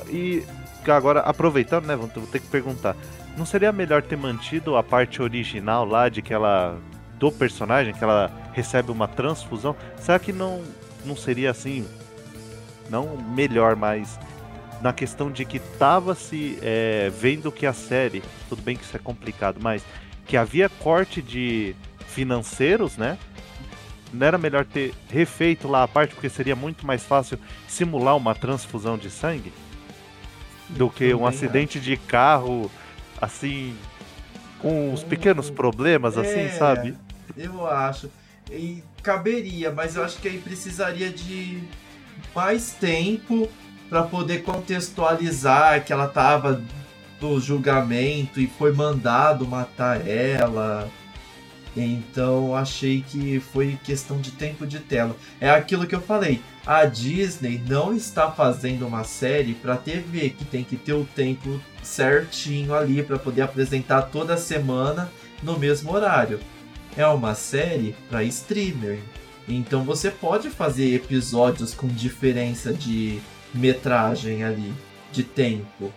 [0.08, 0.44] E,
[0.86, 1.96] e agora, aproveitando, né?
[1.96, 2.96] Vou ter que perguntar.
[3.36, 6.76] Não seria melhor ter mantido a parte original lá de que ela
[7.18, 10.62] do personagem, que ela recebe uma transfusão, será que não,
[11.04, 11.86] não seria assim,
[12.88, 14.18] não melhor, mas
[14.80, 18.96] na questão de que tava se é, vendo que a série, tudo bem que isso
[18.96, 19.84] é complicado, mas
[20.26, 21.74] que havia corte de
[22.06, 23.18] financeiros, né?
[24.12, 28.34] Não era melhor ter refeito lá a parte, porque seria muito mais fácil simular uma
[28.34, 29.52] transfusão de sangue
[30.68, 32.70] do que um acidente de carro,
[33.20, 33.74] assim,
[34.60, 36.94] com os pequenos problemas, assim, é, sabe?
[37.38, 38.10] Eu acho.
[38.50, 41.62] E caberia, mas eu acho que aí precisaria de
[42.34, 43.48] mais tempo
[43.88, 46.62] para poder contextualizar que ela tava
[47.20, 50.88] do julgamento e foi mandado matar ela.
[51.76, 55.14] Então achei que foi questão de tempo de tela.
[55.40, 56.42] É aquilo que eu falei.
[56.66, 61.60] A Disney não está fazendo uma série para TV que tem que ter o tempo
[61.82, 65.10] certinho ali para poder apresentar toda semana
[65.42, 66.40] no mesmo horário
[66.96, 68.98] é uma série para streamer.
[69.48, 73.18] Então você pode fazer episódios com diferença de
[73.54, 74.74] metragem ali,
[75.10, 75.92] de tempo.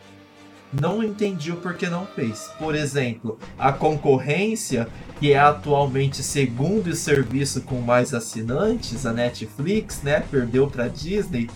[0.72, 2.50] Não entendi o porquê não fez.
[2.58, 4.88] Por exemplo, a concorrência,
[5.20, 10.24] que é atualmente segundo serviço com mais assinantes, a Netflix, né?
[10.32, 11.50] Perdeu para Disney.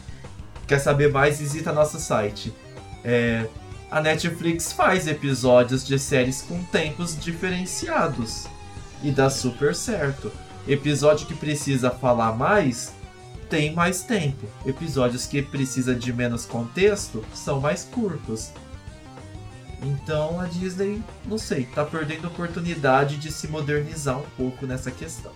[0.68, 1.40] Quer saber mais?
[1.40, 2.54] Visita nosso site.
[3.06, 3.48] É,
[3.90, 8.48] a Netflix faz episódios de séries com tempos diferenciados
[9.04, 10.32] e dá super certo.
[10.68, 12.94] Episódio que precisa falar mais
[13.50, 14.48] tem mais tempo.
[14.66, 18.52] Episódios que precisa de menos contexto são mais curtos.
[19.82, 24.90] Então a Disney, não sei, tá perdendo a oportunidade de se modernizar um pouco nessa
[24.90, 25.32] questão.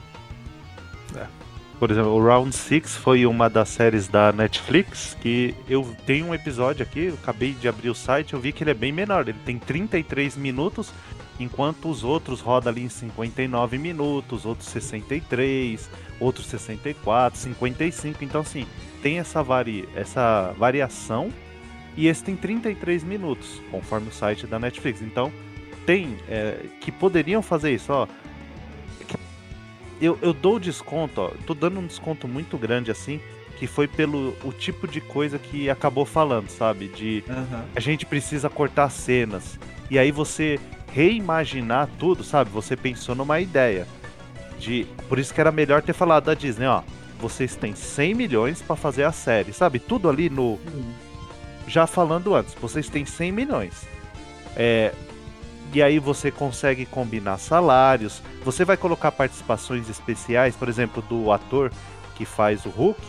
[1.15, 1.27] É.
[1.79, 6.35] Por exemplo, o Round 6 foi uma das séries da Netflix que eu tenho um
[6.35, 9.29] episódio aqui, eu acabei de abrir o site, eu vi que ele é bem menor,
[9.29, 10.91] ele tem 33 minutos,
[11.39, 18.67] enquanto os outros rodam ali em 59 minutos, outros 63, outros 64, 55, então assim,
[19.01, 19.87] tem essa, vari...
[19.95, 21.31] essa variação
[21.95, 25.01] e esse tem 33 minutos, conforme o site da Netflix.
[25.01, 25.31] Então,
[25.85, 28.05] tem é, que poderiam fazer isso, ó.
[30.01, 33.19] Eu, eu dou desconto, ó, tô dando um desconto muito grande assim,
[33.57, 36.87] que foi pelo o tipo de coisa que acabou falando, sabe?
[36.87, 37.65] De Aham.
[37.75, 39.59] a gente precisa cortar cenas.
[39.89, 40.59] E aí você
[40.93, 42.49] reimaginar tudo, sabe?
[42.51, 43.85] Você pensou numa ideia.
[44.57, 46.81] De, por isso que era melhor ter falado da Disney, ó.
[47.19, 49.79] Vocês têm 100 milhões pra fazer a série, sabe?
[49.79, 50.57] Tudo ali no
[51.67, 53.87] já falando antes, vocês têm 100 milhões.
[54.55, 54.93] É,
[55.73, 58.21] e aí você consegue combinar salários.
[58.43, 61.71] Você vai colocar participações especiais, por exemplo, do ator
[62.15, 62.99] que faz o Hulk.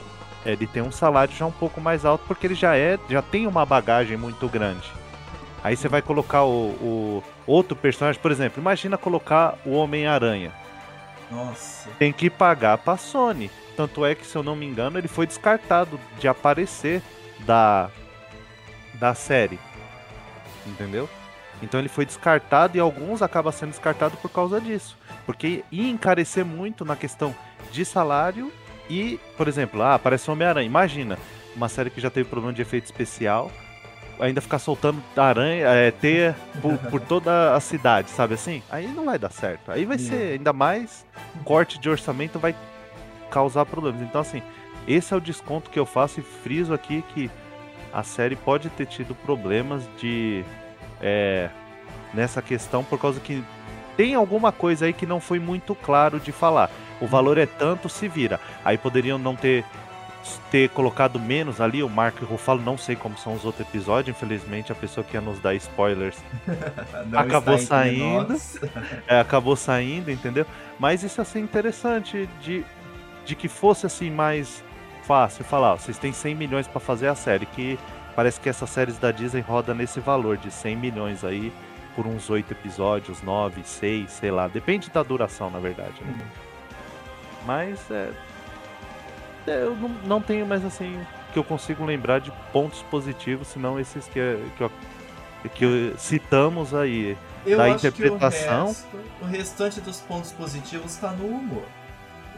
[0.45, 3.47] Ele tem um salário já um pouco mais alto porque ele já é, já tem
[3.47, 4.91] uma bagagem muito grande.
[5.63, 10.53] Aí você vai colocar o, o outro personagem, por exemplo, imagina colocar o Homem-Aranha.
[11.31, 11.91] Nossa.
[11.99, 13.51] Tem que pagar pra Sony.
[13.77, 17.03] Tanto é que, se eu não me engano, ele foi descartado de aparecer
[17.41, 17.91] da,
[18.95, 19.59] da série.
[20.67, 21.09] Entendeu?
[21.63, 24.97] Então ele foi descartado e alguns acabam sendo descartados por causa disso.
[25.27, 27.35] Porque ia encarecer muito na questão
[27.71, 28.51] de salário
[28.89, 30.67] e, por exemplo, ah, aparece Homem-Aranha.
[30.67, 31.19] Imagina,
[31.55, 33.51] uma série que já teve problema de efeito especial,
[34.19, 38.63] ainda ficar soltando aranha, é, teia por, por toda a cidade, sabe assim?
[38.71, 39.71] Aí não vai dar certo.
[39.71, 40.05] Aí vai Não.
[40.05, 41.07] ser ainda mais
[41.45, 42.55] corte de orçamento vai
[43.31, 44.03] causar problemas.
[44.03, 44.43] Então, assim,
[44.87, 47.31] esse é o desconto que eu faço e friso aqui que
[47.93, 50.45] a série pode ter tido problemas de.
[51.01, 51.49] É,
[52.13, 53.43] nessa questão, por causa que
[53.97, 56.71] tem alguma coisa aí que não foi muito claro de falar.
[57.01, 58.41] O valor é tanto, se vira.
[58.65, 59.65] Aí poderiam não ter
[60.51, 64.71] ter colocado menos ali, o Mark Ruffalo, não sei como são os outros episódios, infelizmente
[64.71, 66.19] a pessoa que ia nos dar spoilers
[67.17, 68.37] Acabou saindo.
[69.09, 70.45] é, acabou saindo, entendeu?
[70.79, 72.65] Mas isso é assim interessante de,
[73.25, 74.63] de que fosse assim mais
[75.05, 77.79] fácil falar, ó, vocês têm 100 milhões pra fazer a série, que
[78.15, 81.53] parece que essas séries da Disney roda nesse valor de 100 milhões aí
[81.97, 85.95] por uns 8 episódios, 9, 6, sei lá, depende da duração, na verdade.
[86.05, 86.15] né?
[87.47, 88.11] Mas é,
[89.47, 91.01] é, eu não, não tenho mais assim
[91.33, 94.21] que eu consigo lembrar de pontos positivos, senão esses que,
[94.57, 94.73] que, eu-
[95.55, 97.17] que citamos aí.
[97.47, 98.67] Eu da acho interpretação.
[98.67, 101.65] Que o, resto- o restante dos pontos positivos está no humor.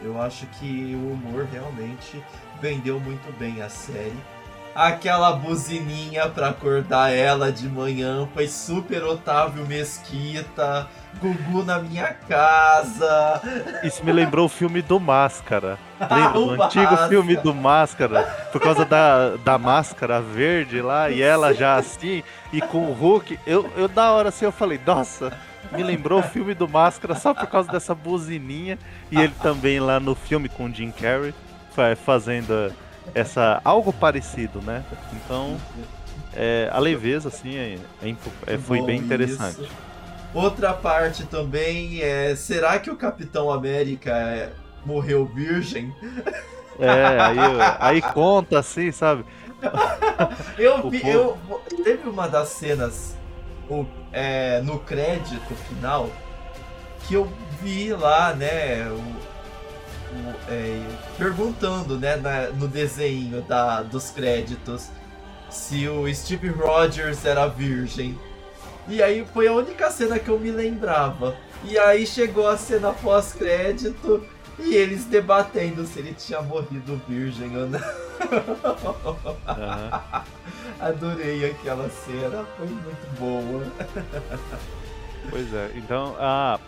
[0.01, 2.23] Eu acho que o humor realmente
[2.61, 4.13] vendeu muito bem a série.
[4.75, 10.87] Aquela buzininha pra acordar ela de manhã foi super Otávio Mesquita,
[11.21, 13.39] Gugu na minha casa.
[13.83, 15.77] Isso me lembrou o filme do Máscara.
[16.09, 18.23] Lembra O do antigo filme do Máscara?
[18.51, 23.39] Por causa da, da máscara verde lá, e ela já assim, e com o Hulk.
[23.45, 25.31] Eu, eu da hora assim, eu falei, nossa,
[25.71, 28.79] me lembrou o filme do Máscara só por causa dessa buzininha.
[29.11, 31.33] E ele também lá no filme com o Jim Carrey,
[31.75, 32.73] fa- fazendo
[33.13, 34.83] essa algo parecido, né?
[35.13, 35.59] Então,
[36.35, 38.15] é, a leveza, assim, é, é
[38.47, 39.61] é, foi Bom, bem interessante.
[39.61, 39.71] isso.
[40.33, 44.51] Outra parte também é: será que o Capitão América
[44.85, 45.93] morreu virgem?
[46.79, 47.37] É, aí,
[47.79, 49.23] aí conta assim, sabe?
[50.57, 51.37] Eu vi, eu
[51.83, 53.15] teve uma das cenas
[53.69, 56.09] o- é, no crédito final
[57.07, 57.31] que eu
[57.61, 59.32] vi lá, né, o,
[60.49, 60.81] é,
[61.17, 64.89] perguntando, né, na- no desenho da, dos créditos
[65.49, 68.17] se o Steve Rogers era virgem.
[68.87, 71.35] E aí foi a única cena que eu me lembrava.
[71.63, 74.25] E aí chegou a cena pós-crédito
[74.59, 77.79] e eles debatendo se ele tinha morrido virgem ou não.
[79.47, 80.23] Aham.
[80.79, 83.63] Adorei aquela cena, foi muito boa.
[85.29, 86.59] Pois é, então, ah,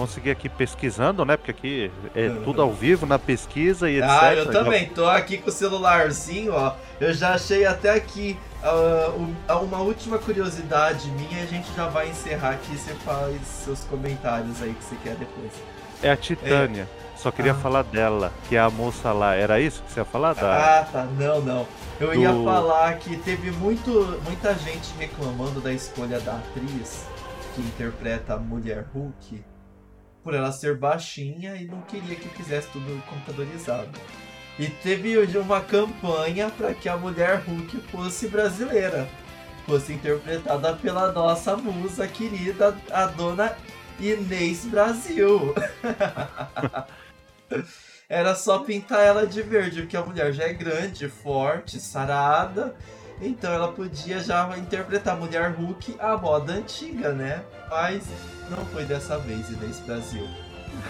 [0.00, 1.36] consegui aqui pesquisando, né?
[1.36, 2.42] Porque aqui é Uhum.
[2.42, 4.10] tudo ao vivo na pesquisa e etc.
[4.10, 6.74] Ah, eu Já- também, tô aqui com o celularzinho, ó.
[6.98, 9.12] Eu já achei até aqui ah,
[9.48, 12.76] ah, uma última curiosidade minha e a gente já vai encerrar aqui.
[12.76, 15.52] Você faz seus comentários aí que você quer depois.
[16.02, 16.88] É a Titânia.
[17.16, 17.54] Só queria Ah.
[17.54, 19.34] falar dela, que é a moça lá.
[19.34, 20.32] Era isso que você ia falar?
[20.34, 20.80] Da...
[20.80, 21.04] Ah, tá.
[21.18, 21.66] Não, não.
[22.00, 23.90] Eu Do- ia falar que teve muito,
[24.24, 27.04] muita gente reclamando da escolha da atriz
[27.54, 29.42] que interpreta a mulher Hulk.
[30.22, 33.90] Por ela ser baixinha e não queria que fizesse tudo computadorizado.
[34.58, 39.08] E teve uma campanha para que a mulher Hulk fosse brasileira,
[39.66, 43.56] fosse interpretada pela nossa musa querida, a dona
[43.98, 45.54] Inês Brasil.
[48.08, 52.74] Era só pintar ela de verde, porque a mulher já é grande, forte, sarada.
[53.20, 57.44] Então ela podia já interpretar a mulher Hulk à moda antiga, né?
[57.68, 58.08] Mas
[58.50, 60.26] não foi dessa vez, Inês Brasil.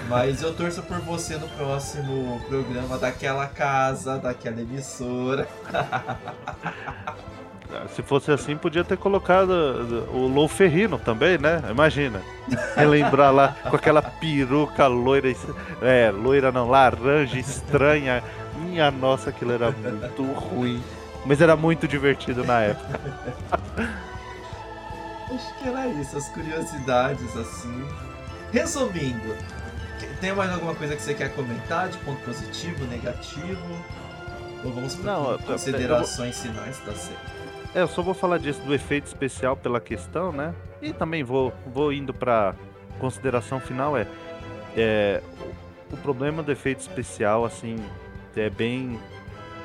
[0.09, 5.49] Mas eu torço por você no próximo programa daquela casa, daquela emissora.
[7.95, 9.51] Se fosse assim, podia ter colocado
[10.13, 11.63] o Lou Ferrino também, né?
[11.71, 12.21] Imagina.
[12.77, 15.33] Relembrar lá com aquela peruca loira.
[15.81, 18.25] É, loira não, laranja, estranha.
[18.57, 20.83] Minha nossa, aquilo era muito ruim.
[21.25, 23.01] Mas era muito divertido na época.
[25.33, 27.89] Acho que era isso, as curiosidades assim.
[28.53, 29.37] Resumindo,
[30.21, 33.85] tem mais alguma coisa que você quer comentar de ponto positivo, negativo?
[34.65, 36.51] Ou vamos para considerações eu...
[36.51, 37.19] finais da série?
[37.75, 40.53] É, eu só vou falar disso do efeito especial pela questão, né?
[40.83, 42.55] E também vou, vou indo para
[42.99, 44.07] consideração final é,
[44.77, 45.23] é
[45.91, 47.77] o problema do efeito especial assim
[48.37, 49.01] é bem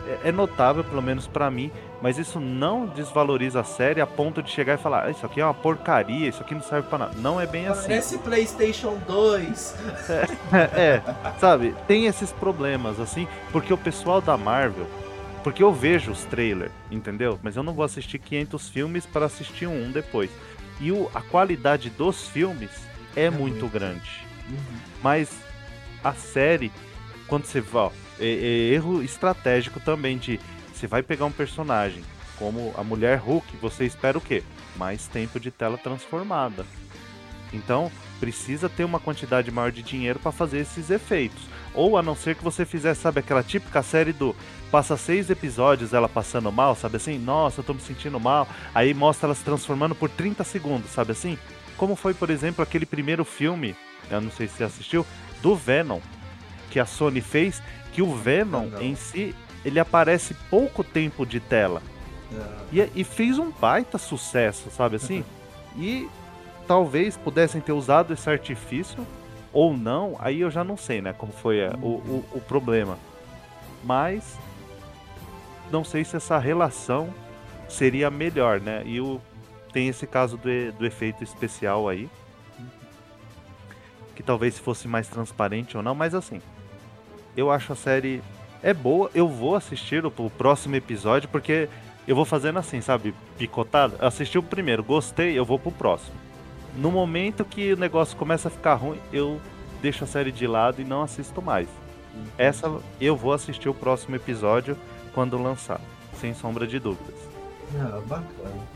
[0.08, 1.72] é, é notável pelo menos para mim,
[2.06, 5.42] mas isso não desvaloriza a série a ponto de chegar e falar, ah, isso aqui
[5.42, 7.16] é uma porcaria, isso aqui não serve para nada.
[7.18, 7.88] Não é bem assim.
[7.88, 9.76] Parece PlayStation 2.
[10.54, 11.04] É, é,
[11.40, 14.86] sabe, tem esses problemas assim, porque o pessoal da Marvel
[15.44, 17.40] porque eu vejo os trailers, entendeu?
[17.42, 20.30] Mas eu não vou assistir 500 filmes para assistir um depois.
[20.80, 22.70] E o, a qualidade dos filmes
[23.16, 24.24] é, é muito, muito grande.
[24.48, 24.58] Uhum.
[25.02, 25.32] Mas
[26.04, 26.72] a série,
[27.28, 27.90] quando você vai.
[28.20, 30.40] É, é erro estratégico também de.
[30.76, 32.04] Você vai pegar um personagem
[32.38, 34.44] como a mulher Hulk, você espera o quê?
[34.76, 36.66] Mais tempo de tela transformada.
[37.54, 41.44] Então, precisa ter uma quantidade maior de dinheiro para fazer esses efeitos.
[41.74, 44.36] Ou a não ser que você fizesse, sabe, aquela típica série do
[44.70, 47.18] passa seis episódios ela passando mal, sabe assim?
[47.18, 48.46] Nossa, eu tô me sentindo mal.
[48.74, 51.38] Aí mostra ela se transformando por 30 segundos, sabe assim?
[51.78, 53.76] Como foi, por exemplo, aquele primeiro filme,
[54.10, 55.06] eu não sei se você assistiu,
[55.42, 56.00] do Venom,
[56.70, 57.62] que a Sony fez,
[57.94, 58.82] que o Venom não.
[58.82, 59.34] em si,
[59.66, 61.82] ele aparece pouco tempo de tela.
[62.32, 62.82] É.
[62.82, 65.24] E, e, fez um baita sucesso, sabe assim?
[65.78, 66.10] e
[66.68, 69.06] talvez pudessem ter usado esse artifício
[69.52, 72.98] ou não, aí eu já não sei, né, como foi é, o, o, o problema.
[73.84, 74.38] Mas
[75.72, 77.14] não sei se essa relação
[77.70, 78.84] seria melhor, né?
[78.86, 79.22] E o,
[79.72, 82.10] tem esse caso do, do efeito especial aí.
[84.16, 86.42] Que talvez fosse mais transparente ou não, mas assim.
[87.36, 88.22] Eu acho a série
[88.66, 89.12] é boa.
[89.14, 91.70] Eu vou assistir o, próximo episódio, porque
[92.08, 93.14] eu vou fazendo assim, sabe?
[93.38, 93.96] Picotado.
[94.00, 96.16] Assisti o primeiro, gostei, eu vou pro próximo.
[96.76, 99.40] No momento que o negócio começa a ficar ruim, eu
[99.84, 101.70] deixo a série de lado e não assisto mais.
[102.40, 104.76] Essa eu vou assistir o próximo episódio
[105.14, 105.80] quando lançar,
[106.20, 107.16] sem sombra de dúvidas.
[107.80, 108.76] Ah, bacana.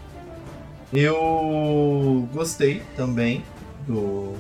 [0.94, 3.44] Eu gostei também
[3.88, 4.36] do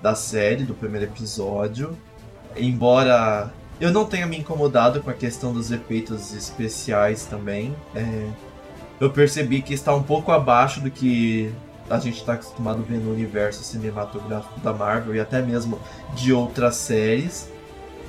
[0.00, 1.96] da série, do primeiro episódio.
[2.56, 3.52] Embora
[3.84, 7.76] eu não tenha me incomodado com a questão dos efeitos especiais também.
[7.94, 8.30] É,
[8.98, 11.52] eu percebi que está um pouco abaixo do que
[11.90, 15.78] a gente está acostumado a ver no universo cinematográfico da Marvel e até mesmo
[16.14, 17.46] de outras séries.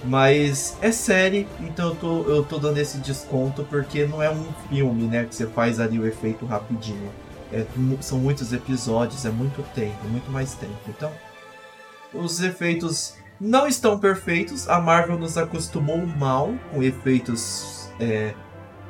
[0.06, 4.46] Mas é série, então eu tô, eu tô dando esse desconto porque não é um
[4.70, 5.26] filme, né?
[5.26, 7.12] Que você faz ali o efeito rapidinho.
[7.52, 7.66] É,
[8.00, 10.80] são muitos episódios, é muito tempo, muito mais tempo.
[10.88, 11.12] Então,
[12.14, 14.68] os efeitos não estão perfeitos.
[14.70, 18.34] A Marvel nos acostumou mal com efeitos é,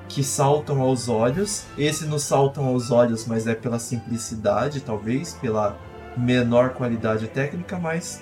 [0.08, 1.66] que saltam aos olhos.
[1.78, 5.78] Esse não saltam aos olhos, mas é pela simplicidade, talvez, pela
[6.18, 8.22] menor qualidade técnica, mas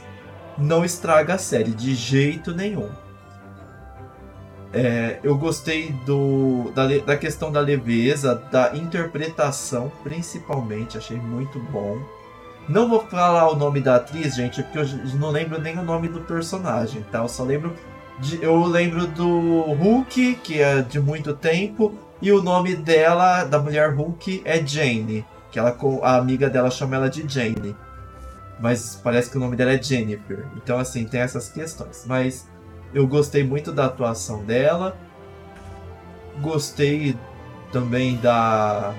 [0.58, 2.90] não estraga a série de jeito nenhum.
[4.72, 12.00] É, eu gostei do, da, da questão da leveza, da interpretação, principalmente, achei muito bom.
[12.68, 14.86] Não vou falar o nome da atriz, gente, porque eu
[15.16, 17.20] não lembro nem o nome do personagem, tá?
[17.20, 17.74] Eu só lembro.
[18.20, 23.60] De, eu lembro do Hulk, que é de muito tempo, e o nome dela, da
[23.60, 25.26] mulher Hulk, é Jane.
[25.52, 27.76] Que ela, a amiga dela chama ela de Jane
[28.64, 30.46] mas parece que o nome dela é Jennifer.
[30.56, 32.06] Então, assim, tem essas questões.
[32.06, 32.48] Mas
[32.94, 34.98] eu gostei muito da atuação dela.
[36.42, 37.18] Gostei
[37.74, 38.94] também da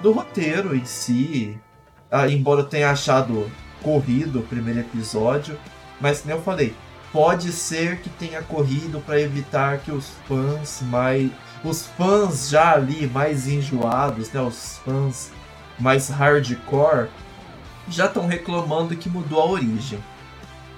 [0.00, 1.60] do roteiro em si.
[2.12, 3.50] Ah, embora eu tenha achado
[3.82, 5.58] corrido o primeiro episódio,
[5.98, 6.74] mas como eu falei,
[7.10, 11.30] pode ser que tenha corrido para evitar que os fãs mais
[11.64, 15.30] os fãs já ali mais enjoados, né, os fãs
[15.78, 17.08] mais hardcore
[17.88, 19.98] já estão reclamando que mudou a origem.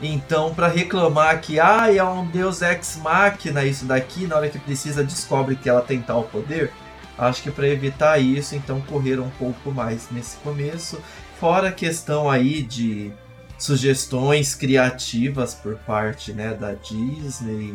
[0.01, 4.59] Então, para reclamar que ah, é um deus ex machina isso daqui, na hora que
[4.59, 6.73] precisa descobre que ela tem tal poder,
[7.17, 11.01] acho que para evitar isso, então correram um pouco mais nesse começo.
[11.39, 13.13] Fora a questão aí de
[13.59, 17.75] sugestões criativas por parte né, da Disney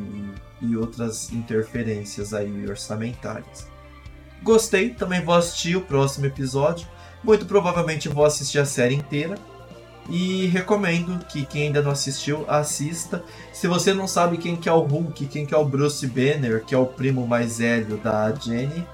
[0.62, 3.68] e, outras interferências aí orçamentárias.
[4.44, 6.88] Gostei, também vou assistir o próximo episódio.
[7.24, 9.36] Muito provavelmente vou assistir a série inteira.
[10.10, 13.24] E recomendo que quem ainda não assistiu, assista.
[13.54, 16.64] Se você não sabe quem que é o Hulk, quem que é o Bruce Banner,
[16.64, 18.88] que é o primo mais velho da Jenny,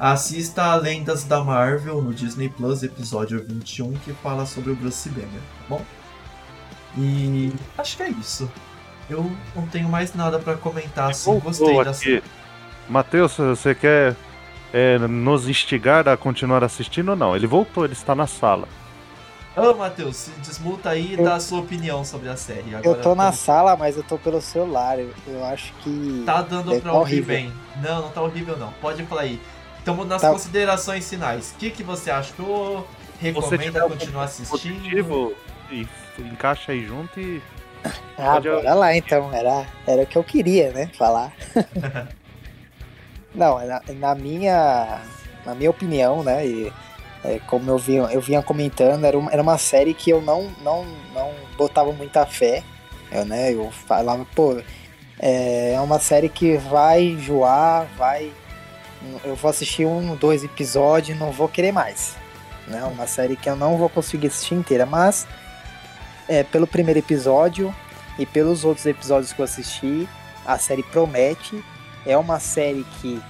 [0.00, 5.10] assista a Lendas da Marvel no Disney Plus, episódio 21, que fala sobre o Bruce
[5.10, 5.84] Banner, tá bom?
[6.96, 8.50] E acho que é isso.
[9.10, 12.22] Eu não tenho mais nada para comentar, assim, gostei da série.
[12.88, 14.16] Matheus, você quer
[14.72, 17.36] é, nos instigar a continuar assistindo ou não?
[17.36, 18.66] Ele voltou, ele está na sala.
[19.54, 21.24] Ô, Matheus, desmuta aí e eu...
[21.24, 22.74] dá a sua opinião sobre a série.
[22.74, 24.98] Agora, eu tô na sala, mas eu tô pelo celular.
[24.98, 26.22] Eu, eu acho que.
[26.24, 27.52] Tá dando pra ouvir bem.
[27.82, 28.72] Não, não tá horrível não.
[28.80, 29.40] Pode falar aí.
[29.94, 30.30] Então, nas tá.
[30.30, 32.86] considerações finais, o que, que você achou?
[33.20, 35.34] Recomenda continuar assistindo?
[35.70, 35.86] E
[36.18, 37.42] encaixa aí junto e.
[38.18, 38.48] Ah, Pode...
[38.48, 39.32] bora lá então.
[39.32, 40.90] Era, era o que eu queria, né?
[40.98, 41.32] Falar.
[43.34, 45.00] Não, na, na, minha.
[45.44, 46.46] Na minha opinião, né?
[46.46, 46.72] E,
[47.24, 50.50] é, como eu vinha, eu vinha comentando, era uma, era uma série que eu não,
[50.62, 52.62] não, não botava muita fé.
[53.12, 54.60] Eu, né, eu falava, pô,
[55.18, 58.32] é, é uma série que vai enjoar, vai.
[59.24, 62.16] Eu vou assistir um, dois episódios não vou querer mais.
[62.66, 62.82] Né?
[62.84, 65.26] Uma série que eu não vou conseguir assistir inteira, mas
[66.28, 67.74] é, pelo primeiro episódio
[68.18, 70.08] e pelos outros episódios que eu assisti,
[70.44, 71.64] a série promete.
[72.06, 73.20] É uma série que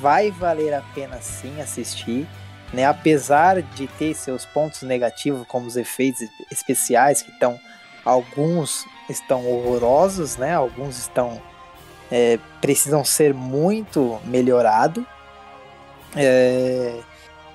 [0.00, 2.26] vai valer a pena sim assistir
[2.74, 2.84] né?
[2.84, 7.58] Apesar de ter seus pontos negativos, como os efeitos especiais, que estão
[8.04, 10.54] alguns estão horrorosos, né?
[10.54, 11.40] Alguns estão
[12.10, 15.06] é, precisam ser muito melhorado.
[16.16, 17.00] É,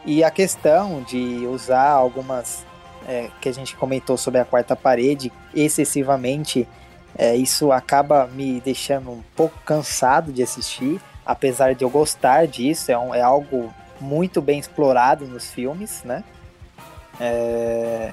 [0.05, 2.65] e a questão de usar algumas
[3.07, 6.67] é, que a gente comentou sobre a quarta parede excessivamente,
[7.17, 12.91] é, isso acaba me deixando um pouco cansado de assistir, apesar de eu gostar disso,
[12.91, 16.23] é, um, é algo muito bem explorado nos filmes, né?
[17.19, 18.11] É...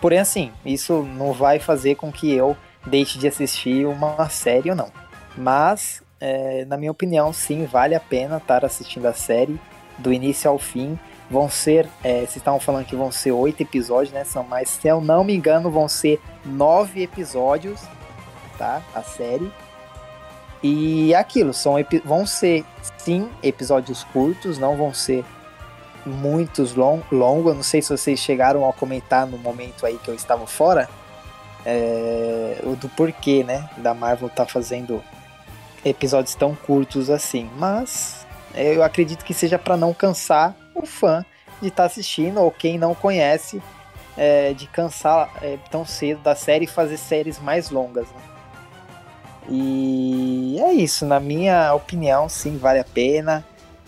[0.00, 4.76] Porém, assim, isso não vai fazer com que eu deixe de assistir uma série ou
[4.76, 4.90] não.
[5.36, 9.58] Mas, é, na minha opinião, sim, vale a pena estar assistindo a série
[9.98, 10.98] do início ao fim.
[11.30, 14.24] Vão ser, é, vocês estavam falando que vão ser oito episódios, né?
[14.24, 17.80] São mais, se eu não me engano, vão ser nove episódios,
[18.58, 18.82] tá?
[18.94, 19.50] A série.
[20.62, 21.74] E aquilo, são
[22.04, 22.64] vão ser
[22.98, 25.24] sim episódios curtos, não vão ser
[26.04, 27.54] muitos long longos.
[27.54, 30.88] Não sei se vocês chegaram a comentar no momento aí que eu estava fora,
[31.64, 35.02] é, do porquê, né, da Marvel tá fazendo
[35.84, 37.50] episódios tão curtos assim.
[37.56, 41.24] Mas eu acredito que seja para não cansar o fã
[41.60, 43.62] de estar tá assistindo ou quem não conhece
[44.16, 48.06] é, de cansar é, tão cedo da série e fazer séries mais longas.
[48.08, 48.22] Né?
[49.48, 53.44] E é isso, na minha opinião, sim, vale a pena.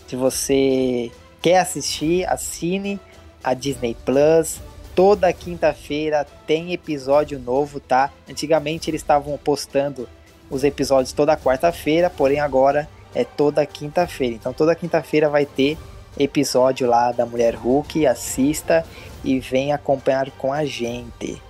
[0.07, 3.01] Se você quer assistir, assine
[3.43, 4.61] a Disney Plus.
[4.95, 8.11] Toda quinta-feira tem episódio novo, tá?
[8.29, 10.09] Antigamente eles estavam postando
[10.51, 14.35] os episódios toda quarta-feira, porém agora é toda quinta-feira.
[14.35, 15.79] Então toda quinta-feira vai ter
[16.19, 18.85] episódio lá da Mulher Hulk, assista
[19.23, 21.41] e vem acompanhar com a gente.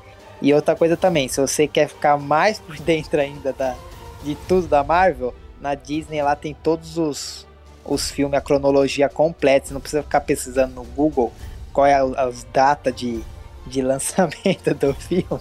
[0.41, 3.75] E outra coisa também, se você quer ficar mais por dentro ainda da,
[4.23, 7.47] de tudo da Marvel, na Disney lá tem todos os,
[7.85, 9.69] os filmes, a cronologia completa.
[9.69, 11.33] Você não precisa ficar pesquisando no Google
[11.73, 13.23] qual é a, as datas de,
[13.67, 15.41] de lançamento do filme.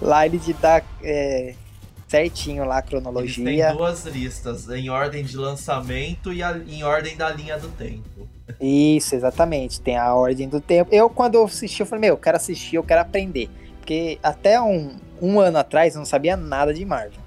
[0.00, 1.54] Lá ele te dá é,
[2.10, 3.48] certinho lá a cronologia.
[3.48, 7.68] Eles têm duas listas, em ordem de lançamento e a, em ordem da linha do
[7.68, 8.28] tempo.
[8.60, 9.80] Isso, exatamente.
[9.80, 10.92] Tem a ordem do tempo.
[10.92, 13.48] Eu, quando eu assisti, eu falei, meu, eu quero assistir, eu quero aprender.
[13.78, 17.20] Porque até um, um ano atrás eu não sabia nada de Marvel.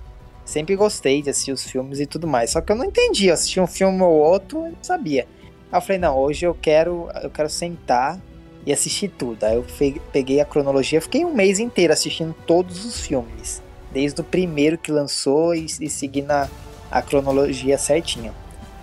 [0.44, 2.50] Sempre gostei de assistir os filmes e tudo mais.
[2.50, 3.28] Só que eu não entendi.
[3.28, 5.26] Eu assisti um filme ou outro e não sabia.
[5.72, 8.20] Aí eu falei, não, hoje eu quero, eu quero sentar
[8.66, 9.46] e assistir tudo.
[9.46, 9.66] Aí eu
[10.12, 13.64] peguei a cronologia, fiquei um mês inteiro assistindo todos os filmes.
[13.94, 16.50] Desde o primeiro que lançou e, e seguindo a,
[16.92, 18.34] a cronologia certinho.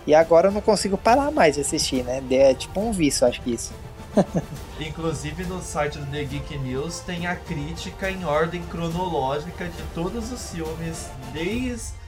[0.06, 2.22] E agora eu não consigo parar mais de assistir, né?
[2.30, 3.72] É tipo um vício, acho que isso.
[4.80, 10.32] Inclusive no site do The Geek News tem a crítica em ordem cronológica de todos
[10.32, 12.00] os filmes, desde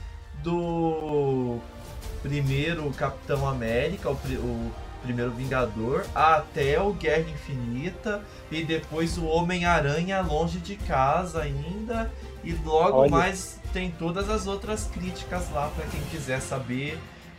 [0.43, 1.59] do
[2.21, 10.21] primeiro Capitão América, o, o primeiro Vingador até o Guerra Infinita e depois o Homem-Aranha
[10.21, 12.11] longe de casa ainda
[12.43, 13.11] e logo Olha.
[13.11, 16.97] mais tem todas as outras críticas lá para quem quiser saber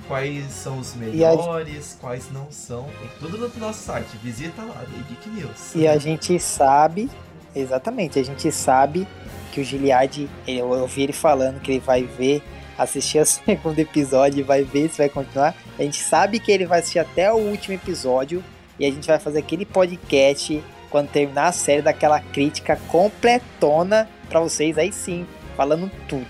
[0.09, 2.01] quais são os melhores, a...
[2.01, 2.85] quais não são.
[2.85, 4.09] Tem tudo no nosso site.
[4.23, 5.75] Visita lá, The Geek News.
[5.75, 7.11] E a gente sabe,
[7.55, 9.07] exatamente, a gente sabe
[9.53, 12.43] que o Giliard, eu ouvi ele falando que ele vai ver,
[12.77, 15.55] assistir o segundo episódio e vai ver se vai continuar.
[15.79, 18.43] A gente sabe que ele vai assistir até o último episódio
[18.79, 24.41] e a gente vai fazer aquele podcast quando terminar a série daquela crítica completona para
[24.41, 26.27] vocês aí sim, falando tudo.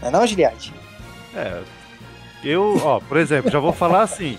[0.00, 0.72] Não é não, Giliard?
[1.34, 1.62] É,
[2.44, 4.38] eu, ó, por exemplo, já vou falar assim,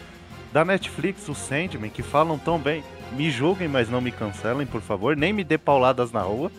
[0.52, 4.82] da Netflix, o Sandman, que falam tão bem, me julguem, mas não me cancelem, por
[4.82, 6.52] favor, nem me dê pauladas na rua.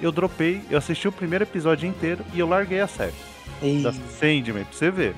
[0.00, 3.14] Eu dropei, eu assisti o primeiro episódio inteiro e eu larguei a série.
[3.62, 3.82] Ei.
[3.82, 5.14] Da Sandman, pra você ver.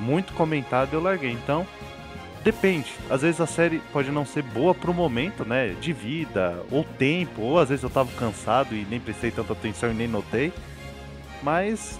[0.00, 1.30] Muito comentado eu larguei.
[1.30, 1.66] Então,
[2.46, 2.94] depende.
[3.10, 5.70] Às vezes a série pode não ser boa pro momento, né?
[5.80, 9.90] De vida, ou tempo, ou às vezes eu tava cansado e nem prestei tanta atenção
[9.90, 10.52] e nem notei.
[11.42, 11.98] Mas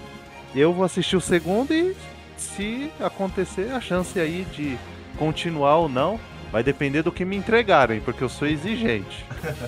[0.55, 1.93] eu vou assistir o segundo e
[2.37, 4.77] se acontecer, a chance aí de
[5.17, 6.17] continuar ou não
[6.49, 9.25] vai depender do que me entregarem, porque eu sou exigente.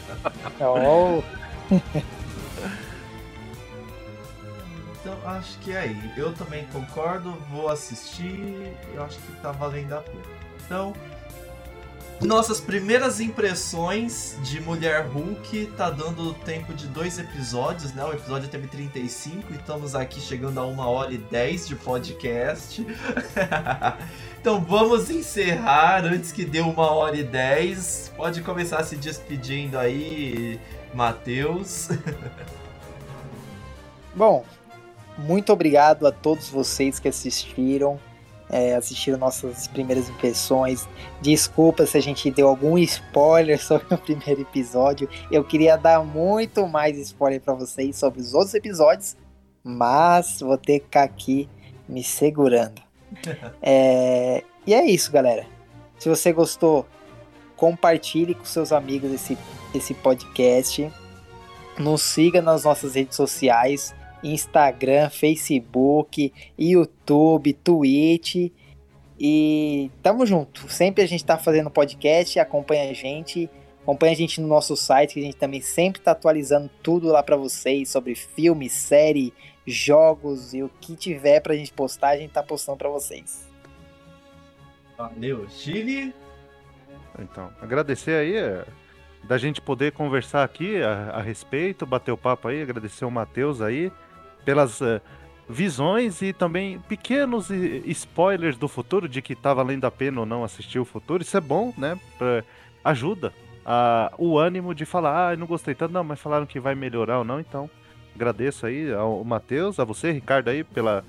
[0.62, 1.22] oh.
[4.94, 6.12] então acho que é aí.
[6.16, 10.39] Eu também concordo, vou assistir, eu acho que tá valendo a pena.
[10.70, 10.94] Então,
[12.22, 18.06] nossas primeiras impressões de Mulher Hulk tá dando tempo de dois episódios, né?
[18.06, 22.86] O episódio teve 35 e estamos aqui chegando a uma hora e 10 de podcast.
[24.40, 28.14] então vamos encerrar antes que dê uma hora e 10.
[28.16, 30.60] Pode começar se despedindo aí,
[30.94, 31.90] Matheus.
[34.14, 34.46] Bom,
[35.18, 38.00] muito obrigado a todos vocês que assistiram
[38.50, 40.88] é, assistiram nossas primeiras impressões.
[41.22, 45.08] Desculpa se a gente deu algum spoiler sobre o primeiro episódio.
[45.32, 49.16] Eu queria dar muito mais spoiler para vocês sobre os outros episódios,
[49.64, 51.50] mas vou ter que ficar aqui
[51.88, 52.82] me segurando.
[53.62, 55.46] é, e é isso, galera.
[55.98, 56.86] Se você gostou,
[57.56, 59.38] compartilhe com seus amigos esse,
[59.76, 60.92] esse podcast.
[61.78, 63.94] Nos siga nas nossas redes sociais.
[64.24, 68.52] Instagram, Facebook, YouTube, Twitch.
[69.20, 70.72] E tamo junto.
[70.72, 73.50] Sempre a gente tá fazendo podcast, acompanha a gente.
[73.82, 77.24] Acompanha a gente no nosso site, que a gente também sempre tá atualizando tudo lá
[77.24, 79.34] para vocês sobre filme, série,
[79.66, 83.48] jogos e o que tiver pra gente postar, a gente tá postando para vocês.
[84.98, 86.14] Valeu, Chile.
[87.18, 88.66] Então, agradecer aí é,
[89.24, 93.62] da gente poder conversar aqui a, a respeito, bater o papo aí, agradecer o Matheus
[93.62, 93.92] aí
[94.46, 95.02] pelas uh,
[95.48, 100.44] visões e também pequenos spoilers do futuro, de que tá valendo a pena ou não
[100.44, 101.24] assistir o futuro.
[101.24, 102.00] Isso é bom, né?
[102.18, 102.44] Pra,
[102.84, 103.34] ajuda
[103.66, 107.20] a, o ânimo de falar, ah, não gostei tanto, não, mas falaram que vai melhorar
[107.20, 107.70] ou não, então
[108.16, 111.04] agradeço aí ao Matheus, a você, Ricardo, aí, pela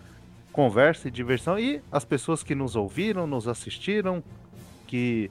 [0.52, 4.22] conversa e diversão e as pessoas que nos ouviram, nos assistiram,
[4.86, 5.30] que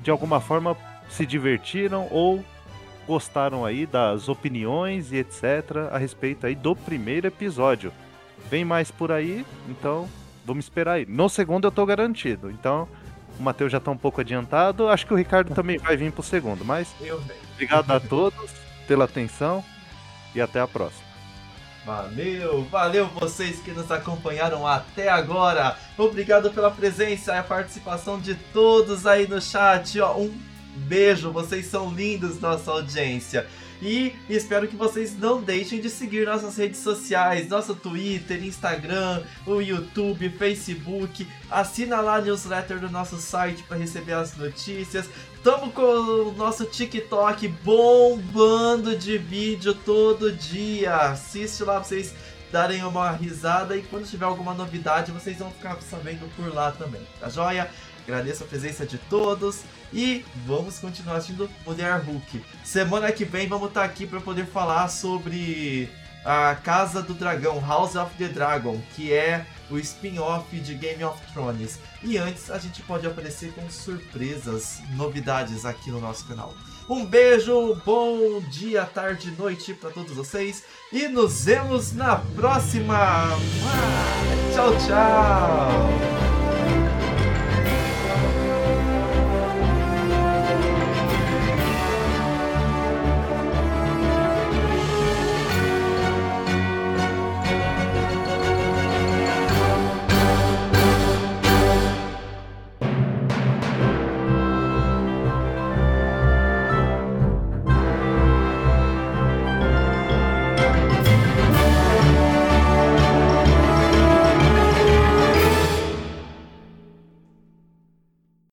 [0.00, 0.76] de alguma forma
[1.08, 2.44] se divertiram ou
[3.06, 7.92] gostaram aí das opiniões e etc a respeito aí do primeiro episódio.
[8.50, 10.08] Vem mais por aí, então
[10.44, 11.06] vamos esperar aí.
[11.06, 12.88] No segundo eu tô garantido, então
[13.38, 14.88] o Matheus já tá um pouco adiantado.
[14.88, 16.94] Acho que o Ricardo também vai vir pro segundo, mas
[17.54, 18.50] obrigado a todos
[18.86, 19.64] pela atenção
[20.34, 21.04] e até a próxima.
[21.84, 25.76] Valeu, valeu vocês que nos acompanharam até agora.
[25.98, 30.00] Obrigado pela presença e a participação de todos aí no chat.
[30.00, 33.46] Ó, um Beijo, vocês são lindos, nossa audiência.
[33.82, 39.60] E espero que vocês não deixem de seguir nossas redes sociais, nosso Twitter, Instagram, o
[39.60, 41.26] YouTube, Facebook.
[41.50, 45.08] Assina lá a newsletter do nosso site para receber as notícias.
[45.42, 50.96] Tamo com o nosso TikTok bombando de vídeo todo dia.
[50.96, 52.14] Assiste lá pra vocês
[52.50, 57.02] darem uma risada e quando tiver alguma novidade vocês vão ficar sabendo por lá também,
[57.20, 57.68] tá joia?
[58.06, 59.62] Agradeço a presença de todos
[59.94, 62.44] e vamos continuar assistindo Mulher Hulk.
[62.64, 65.88] Semana que vem vamos estar aqui para poder falar sobre
[66.24, 71.20] a Casa do Dragão, House of the Dragon, que é o spin-off de Game of
[71.32, 71.78] Thrones.
[72.02, 76.54] E antes a gente pode aparecer com surpresas, novidades aqui no nosso canal.
[76.88, 83.28] Um beijo, bom dia, tarde, noite para todos vocês e nos vemos na próxima.
[84.52, 86.83] Tchau, tchau.